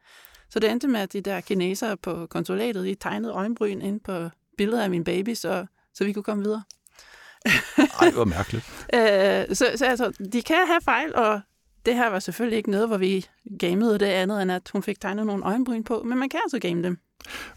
Så 0.49 0.59
det 0.59 0.71
endte 0.71 0.89
med, 0.89 1.01
at 1.01 1.13
de 1.13 1.21
der 1.21 1.41
kinesere 1.41 1.97
på 1.97 2.27
konsulatet, 2.27 2.85
de 2.85 2.95
tegnede 2.95 3.33
øjenbryn 3.33 3.81
ind 3.81 4.01
på 4.01 4.29
billeder 4.57 4.83
af 4.83 4.91
min 4.91 5.05
baby, 5.05 5.35
så, 5.35 5.67
så 5.95 6.05
vi 6.05 6.13
kunne 6.13 6.23
komme 6.23 6.45
videre. 6.45 6.63
Ej, 8.01 8.11
hvor 8.11 8.25
mærkeligt. 8.25 8.65
Øh, 8.95 9.55
så, 9.57 9.67
så 9.77 9.87
altså, 9.87 10.13
de 10.33 10.43
kan 10.43 10.67
have 10.67 10.81
fejl, 10.85 11.15
og 11.15 11.41
det 11.87 11.95
her 11.95 12.11
var 12.11 12.19
selvfølgelig 12.19 12.57
ikke 12.57 12.71
noget, 12.71 12.89
hvor 12.89 12.97
vi 12.97 13.27
gamede 13.59 13.99
det 13.99 14.07
andet, 14.07 14.43
end 14.43 14.53
at 14.53 14.63
hun 14.73 14.83
fik 14.83 15.01
tegnet 15.01 15.27
nogle 15.27 15.45
øjenbryn 15.45 15.85
på, 15.85 16.03
men 16.03 16.19
man 16.19 16.29
kan 16.29 16.41
altså 16.45 16.59
game 16.59 16.83
dem. 16.83 16.99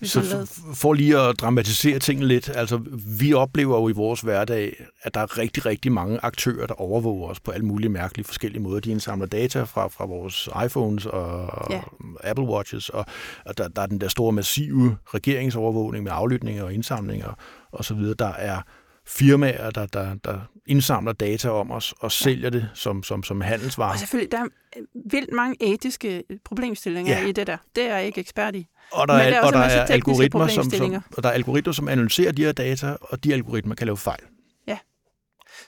Så 0.03 0.47
for 0.73 0.93
lige 0.93 1.19
at 1.19 1.39
dramatisere 1.39 1.99
tingene 1.99 2.27
lidt, 2.27 2.49
altså 2.55 2.81
vi 3.19 3.33
oplever 3.33 3.79
jo 3.81 3.89
i 3.89 3.91
vores 3.91 4.21
hverdag, 4.21 4.85
at 5.01 5.13
der 5.13 5.19
er 5.19 5.37
rigtig, 5.37 5.65
rigtig 5.65 5.91
mange 5.91 6.19
aktører, 6.23 6.67
der 6.67 6.73
overvåger 6.73 7.29
os 7.29 7.39
på 7.39 7.51
alle 7.51 7.65
mulige 7.65 7.89
mærkelige 7.89 8.25
forskellige 8.25 8.61
måder. 8.61 8.79
De 8.79 8.91
indsamler 8.91 9.25
data 9.25 9.63
fra, 9.63 9.87
fra 9.87 10.05
vores 10.05 10.49
iPhones 10.65 11.05
og 11.05 11.49
Ja. 11.69 11.81
Apple 12.23 12.45
Watches, 12.45 12.89
og, 12.89 13.05
og 13.45 13.57
der, 13.57 13.67
der 13.67 13.81
er 13.81 13.85
den 13.85 14.01
der 14.01 14.07
store 14.07 14.31
massive 14.31 14.97
regeringsovervågning 15.07 16.03
med 16.03 16.11
aflytninger 16.15 16.63
og 16.63 16.73
indsamlinger 16.73 17.33
og 17.71 17.85
så 17.85 17.93
videre. 17.93 18.15
Der 18.19 18.33
er 18.33 18.61
firmaer, 19.07 19.71
der, 19.71 19.85
der, 19.85 20.15
der 20.23 20.39
indsamler 20.65 21.11
data 21.13 21.49
om 21.49 21.71
os 21.71 21.93
og 21.99 22.11
sælger 22.11 22.49
det 22.49 22.69
som, 22.73 23.03
som, 23.03 23.23
som 23.23 23.41
handelsvare. 23.41 23.91
Og 23.91 23.99
selvfølgelig, 23.99 24.31
der 24.31 24.37
er 24.39 24.47
øh, 24.77 24.83
vildt 25.11 25.33
mange 25.33 25.73
etiske 25.73 26.23
problemstillinger 26.45 27.13
Ja. 27.13 27.21
ja. 27.21 27.27
i 27.27 27.31
det 27.31 27.47
der. 27.47 27.57
Det 27.75 27.83
er 27.83 27.97
jeg 27.97 28.05
ikke 28.05 28.21
ekspert 28.21 28.55
i. 28.55 28.67
Og 28.91 29.07
der 29.07 29.13
Men 29.13 29.21
er, 29.21 29.29
der 29.29 29.37
er 29.37 29.45
og 29.45 29.53
der 29.53 29.59
er 29.59 29.85
algoritmer, 29.85 30.47
som, 30.47 30.71
som, 30.71 31.03
og 31.17 31.23
der 31.23 31.29
er 31.29 31.33
algoritmer, 31.33 31.73
som 31.73 31.87
analyserer 31.87 32.31
de 32.31 32.43
her 32.45 32.51
data, 32.51 32.95
og 33.01 33.23
de 33.23 33.33
algoritmer 33.33 33.75
kan 33.75 33.87
lave 33.87 33.97
fejl. 33.97 34.19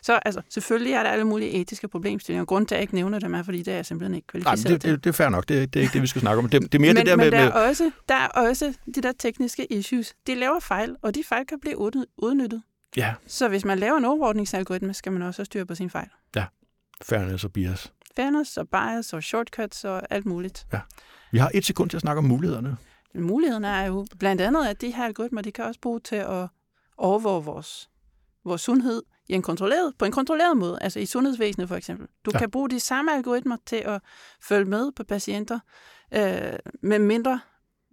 Så 0.01 0.19
altså, 0.25 0.41
selvfølgelig 0.49 0.93
er 0.93 1.03
der 1.03 1.09
alle 1.09 1.23
mulige 1.25 1.51
etiske 1.51 1.87
problemstillinger. 1.87 2.45
Grunden 2.45 2.67
til, 2.67 2.75
at 2.75 2.77
jeg 2.77 2.81
ikke 2.81 2.95
nævner 2.95 3.19
dem, 3.19 3.33
er, 3.33 3.43
fordi 3.43 3.57
det 3.57 3.67
er 3.67 3.75
jeg 3.75 3.85
simpelthen 3.85 4.15
ikke 4.15 4.27
Nej, 4.33 4.39
men 4.39 4.43
kvalificeret 4.43 4.73
det, 4.73 4.81
til. 4.81 4.91
det, 4.91 5.03
det 5.03 5.09
er 5.09 5.13
fair 5.13 5.29
nok. 5.29 5.49
Det, 5.49 5.73
det 5.73 5.79
er 5.79 5.81
ikke 5.81 5.93
det, 5.93 6.01
vi 6.01 6.07
skal 6.07 6.21
snakke 6.21 6.39
om. 6.43 6.49
Det, 6.49 6.61
det 6.61 6.75
er 6.75 6.79
mere 6.79 6.93
men, 6.93 6.97
det 6.97 7.05
der 7.05 7.15
men 7.15 7.25
med... 7.25 7.31
der, 7.31 7.43
med 7.43 7.47
er 7.47 7.67
også, 7.67 7.91
der 8.09 8.15
er 8.15 8.27
også 8.27 8.73
de 8.95 9.01
der 9.01 9.11
tekniske 9.19 9.73
issues. 9.73 10.13
De 10.27 10.35
laver 10.35 10.59
fejl, 10.59 10.95
og 11.01 11.15
de 11.15 11.23
fejl 11.29 11.45
kan 11.45 11.59
blive 11.59 11.77
udny- 11.77 12.13
udnyttet. 12.17 12.61
Ja, 12.97 13.13
Så 13.27 13.47
hvis 13.47 13.65
man 13.65 13.79
laver 13.79 13.97
en 13.97 14.05
overordningsalgoritme, 14.05 14.93
skal 14.93 15.11
man 15.11 15.21
også 15.21 15.39
have 15.39 15.45
styr 15.45 15.65
på 15.65 15.75
sin 15.75 15.89
fejl. 15.89 16.09
fairness 17.01 17.43
og 17.43 17.53
bias. 17.53 17.93
Fairness 18.15 18.57
og 18.57 18.69
bias 18.69 19.13
og 19.13 19.23
shortcuts 19.23 19.83
og 19.85 20.01
alt 20.09 20.25
muligt. 20.25 20.67
Vi 21.31 21.37
har 21.37 21.51
et 21.53 21.65
sekund 21.65 21.89
til 21.89 21.97
at 21.97 22.01
snakke 22.01 22.17
om 22.17 22.23
mulighederne. 22.25 22.77
Men 23.13 23.23
muligheden 23.23 23.65
er 23.65 23.83
jo 23.85 24.07
blandt 24.19 24.41
andet, 24.41 24.67
at 24.67 24.81
de 24.81 24.91
her 24.91 25.05
algoritmer, 25.05 25.41
de 25.41 25.51
kan 25.51 25.65
også 25.65 25.79
bruge 25.81 25.99
til 25.99 26.15
at 26.15 26.47
overvåge 26.97 27.43
vores, 27.43 27.89
vores 28.45 28.61
sundhed 28.61 29.03
i 29.27 29.33
en 29.33 29.41
kontrolleret, 29.41 29.93
på 29.99 30.05
en 30.05 30.11
kontrolleret 30.11 30.57
måde, 30.57 30.77
altså 30.81 30.99
i 30.99 31.05
sundhedsvæsenet 31.05 31.67
for 31.67 31.75
eksempel. 31.75 32.07
Du 32.25 32.31
Ja. 32.33 32.37
ja. 32.37 32.39
kan 32.39 32.51
bruge 32.51 32.69
de 32.69 32.79
samme 32.79 33.13
algoritmer 33.15 33.57
til 33.65 33.75
at 33.75 34.01
følge 34.41 34.65
med 34.65 34.91
på 34.91 35.03
patienter 35.03 35.59
øh, 36.13 36.53
med 36.81 36.99
mindre, 36.99 37.39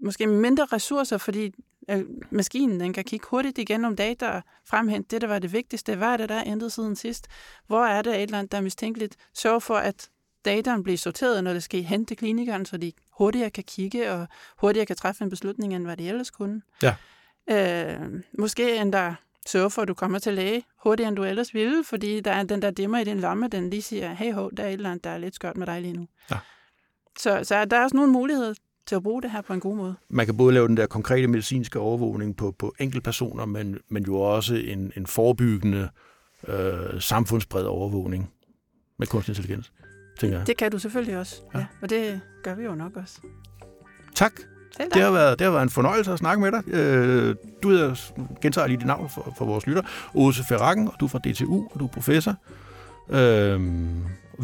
måske 0.03 0.27
mindre 0.27 0.65
ressourcer, 0.65 1.19
fordi 1.19 1.55
øh, 1.91 2.05
maskinen 2.31 2.81
den 2.81 2.93
kan 2.93 3.05
kigge 3.05 3.27
hurtigt 3.31 3.59
igennem 3.59 3.97
data 3.97 4.29
og 4.29 4.43
fremhente 4.65 5.09
det, 5.11 5.21
der 5.21 5.29
var 5.29 5.39
det 5.39 5.53
vigtigste. 5.53 5.97
Hvad 5.97 6.09
er 6.09 6.17
det, 6.17 6.29
der 6.29 6.35
er 6.35 6.45
ændret 6.47 6.73
siden 6.73 6.97
sidst? 6.97 7.29
Hvor 7.67 7.85
er 7.85 8.03
det 8.03 8.15
et 8.15 8.23
eller 8.23 8.39
andet, 8.39 8.53
der 8.53 8.59
er 8.59 8.63
mistænkeligt? 8.63 9.17
Sørg 9.35 9.63
for, 9.63 9.77
at 9.77 10.09
dataen 10.45 10.83
bliver 10.83 10.99
sorteret, 10.99 11.45
når 11.45 11.53
det 11.53 11.63
skal 11.63 11.83
hen 11.83 12.07
til 12.07 12.17
klinikeren, 12.17 12.67
så 12.67 12.77
de 12.77 12.93
hurtigere 13.11 13.51
kan 13.51 13.65
kigge 13.65 14.11
og 14.13 14.27
hurtigere 14.57 14.87
kan 14.87 14.97
træffe 14.97 15.25
en 15.25 15.31
beslutning, 15.31 15.75
end 15.75 15.85
hvad 15.85 15.97
de 15.97 16.09
ellers 16.09 16.31
kunne. 16.31 16.63
Ja. 16.83 16.95
Øh, 17.51 18.23
måske 18.39 18.77
endda 18.77 19.15
sørge 19.47 19.71
for, 19.71 19.83
at 19.83 19.89
du 19.89 19.95
kommer 19.95 20.19
til 20.19 20.35
læge 20.35 20.65
hurtigere, 20.83 21.09
end 21.09 21.17
du 21.17 21.25
ellers 21.25 21.55
ville, 21.55 21.85
fordi 21.85 22.21
der 22.21 22.33
er 22.33 22.43
den 22.43 22.63
der 22.63 22.71
dimmer 22.71 22.99
i 22.99 23.05
din 23.05 23.21
lomme, 23.21 23.49
den 23.49 23.71
lige 23.71 23.83
siger, 23.83 24.15
hey 24.15 24.33
ho, 24.33 24.49
der 24.49 24.63
er 24.63 24.69
et 24.69 24.73
eller 24.73 24.91
andet, 24.91 25.05
der 25.05 25.11
er 25.11 25.19
lidt 25.19 25.35
skørt 25.35 25.57
med 25.57 25.67
dig 25.67 25.81
lige 25.81 25.93
nu. 25.93 26.09
Ja. 26.31 26.39
Så, 27.19 27.41
så 27.45 27.65
der 27.65 27.77
er 27.77 27.83
også 27.83 27.97
nogle 27.97 28.13
muligheder 28.13 28.55
til 28.87 28.95
at 28.95 29.03
bruge 29.03 29.23
det 29.23 29.31
her 29.31 29.41
på 29.41 29.53
en 29.53 29.61
god 29.61 29.77
måde. 29.77 29.95
Man 30.11 30.27
kan 30.27 30.37
både 30.37 30.55
lave 30.55 30.69
den 30.69 30.77
der 30.77 30.87
konkrete 30.87 31.27
medicinske 31.27 31.79
overvågning 31.79 32.37
på, 32.37 32.55
på 32.59 32.75
enkeltpersoner, 32.79 33.45
men, 33.47 33.79
men 33.89 34.05
jo 34.05 34.17
også 34.21 34.55
en, 34.55 34.93
en 34.97 35.07
forebyggende 35.07 35.89
øh, 36.49 37.01
samfundsbred 37.01 37.65
overvågning 37.65 38.31
med 38.99 39.07
kunstig 39.07 39.33
intelligens, 39.33 39.73
tænker 40.21 40.39
jeg. 40.39 40.47
Det 40.47 40.57
kan 40.57 40.71
du 40.71 40.79
selvfølgelig 40.79 41.19
også, 41.19 41.43
Ja. 41.55 41.59
ja. 41.59 41.67
Og 41.83 41.91
det 41.91 42.21
gør 42.43 42.55
vi 42.55 42.65
jo 42.65 42.75
nok 42.75 42.97
også. 42.97 43.21
Tak. 44.15 44.33
Det 44.95 45.03
har, 45.03 45.11
været, 45.11 45.39
det 45.39 45.45
har 45.45 45.53
været 45.53 45.63
en 45.63 45.71
fornøjelse 45.71 46.13
at 46.13 46.19
snakke 46.19 46.43
med 46.43 46.53
dig. 46.53 46.63
Øh, 46.69 47.37
du 47.63 47.71
hedder, 47.71 47.95
gentager 48.43 48.67
lige 48.67 48.77
dit 48.79 48.87
navn 48.87 49.09
for, 49.09 49.35
for 49.39 49.45
vores 49.45 49.67
lytter, 49.67 49.83
Ose 50.15 50.45
Ferrakken, 50.45 50.89
og 50.89 50.95
du 51.01 51.05
er 51.05 51.09
fra 51.09 51.19
DTU, 51.19 51.69
og 51.71 51.81
du 51.81 51.85
er 51.85 51.89
professor. 51.89 52.35
Øh, 53.11 53.61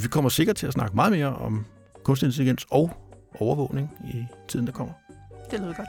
vi 0.02 0.08
kommer 0.10 0.30
sikkert 0.30 0.56
til 0.56 0.66
at 0.66 0.72
snakke 0.72 0.96
meget 0.96 1.12
mere 1.12 1.36
om 1.36 1.64
kunstig 2.02 2.26
intelligens 2.26 2.66
og 2.70 2.92
overvågning 3.40 3.90
i 4.14 4.26
tiden, 4.48 4.66
der 4.66 4.72
kommer. 4.72 4.94
Det 5.50 5.60
lyder 5.60 5.74
godt. 5.74 5.88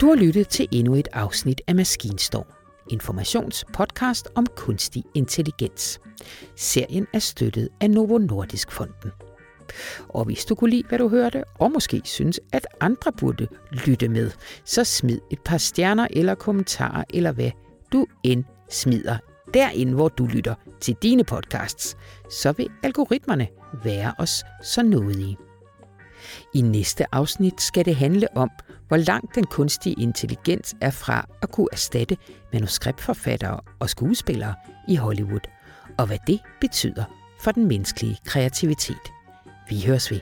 Du 0.00 0.08
har 0.08 0.14
lyttet 0.16 0.48
til 0.48 0.68
endnu 0.72 0.94
et 0.94 1.08
afsnit 1.12 1.60
af 1.66 1.74
Maskinstorm, 1.74 2.46
informationspodcast 2.90 4.28
om 4.34 4.46
kunstig 4.56 5.04
intelligens. 5.14 6.00
Serien 6.56 7.06
er 7.12 7.18
støttet 7.18 7.68
af 7.80 7.90
Novo 7.90 8.18
Nordisk 8.18 8.70
Fonden. 8.70 9.10
Og 10.08 10.24
hvis 10.24 10.44
du 10.44 10.54
kunne 10.54 10.70
lide, 10.70 10.88
hvad 10.88 10.98
du 10.98 11.08
hørte, 11.08 11.44
og 11.58 11.72
måske 11.72 12.00
synes, 12.04 12.40
at 12.52 12.66
andre 12.80 13.12
burde 13.12 13.48
lytte 13.86 14.08
med, 14.08 14.30
så 14.64 14.84
smid 14.84 15.20
et 15.30 15.40
par 15.44 15.58
stjerner 15.58 16.06
eller 16.10 16.34
kommentarer, 16.34 17.04
eller 17.14 17.32
hvad 17.32 17.50
du 17.92 18.06
end 18.24 18.44
smider 18.70 19.18
derinde, 19.56 19.94
hvor 19.94 20.08
du 20.08 20.26
lytter 20.26 20.54
til 20.80 20.96
dine 21.02 21.24
podcasts. 21.24 21.96
Så 22.30 22.52
vil 22.52 22.68
algoritmerne 22.82 23.48
være 23.84 24.14
os 24.18 24.44
så 24.62 24.82
nådige. 24.82 25.36
I 26.54 26.60
næste 26.60 27.14
afsnit 27.14 27.60
skal 27.60 27.84
det 27.84 27.96
handle 27.96 28.36
om, 28.36 28.50
hvor 28.88 28.96
langt 28.96 29.34
den 29.34 29.44
kunstige 29.44 29.94
intelligens 29.98 30.74
er 30.80 30.90
fra 30.90 31.28
at 31.42 31.50
kunne 31.50 31.68
erstatte 31.72 32.16
manuskriptforfattere 32.52 33.60
og 33.78 33.90
skuespillere 33.90 34.54
i 34.88 34.96
Hollywood, 34.96 35.48
og 35.98 36.06
hvad 36.06 36.18
det 36.26 36.40
betyder 36.60 37.04
for 37.40 37.50
den 37.50 37.68
menneskelige 37.68 38.18
kreativitet. 38.24 39.12
Vi 39.68 39.84
høres 39.86 40.10
ved. 40.10 40.20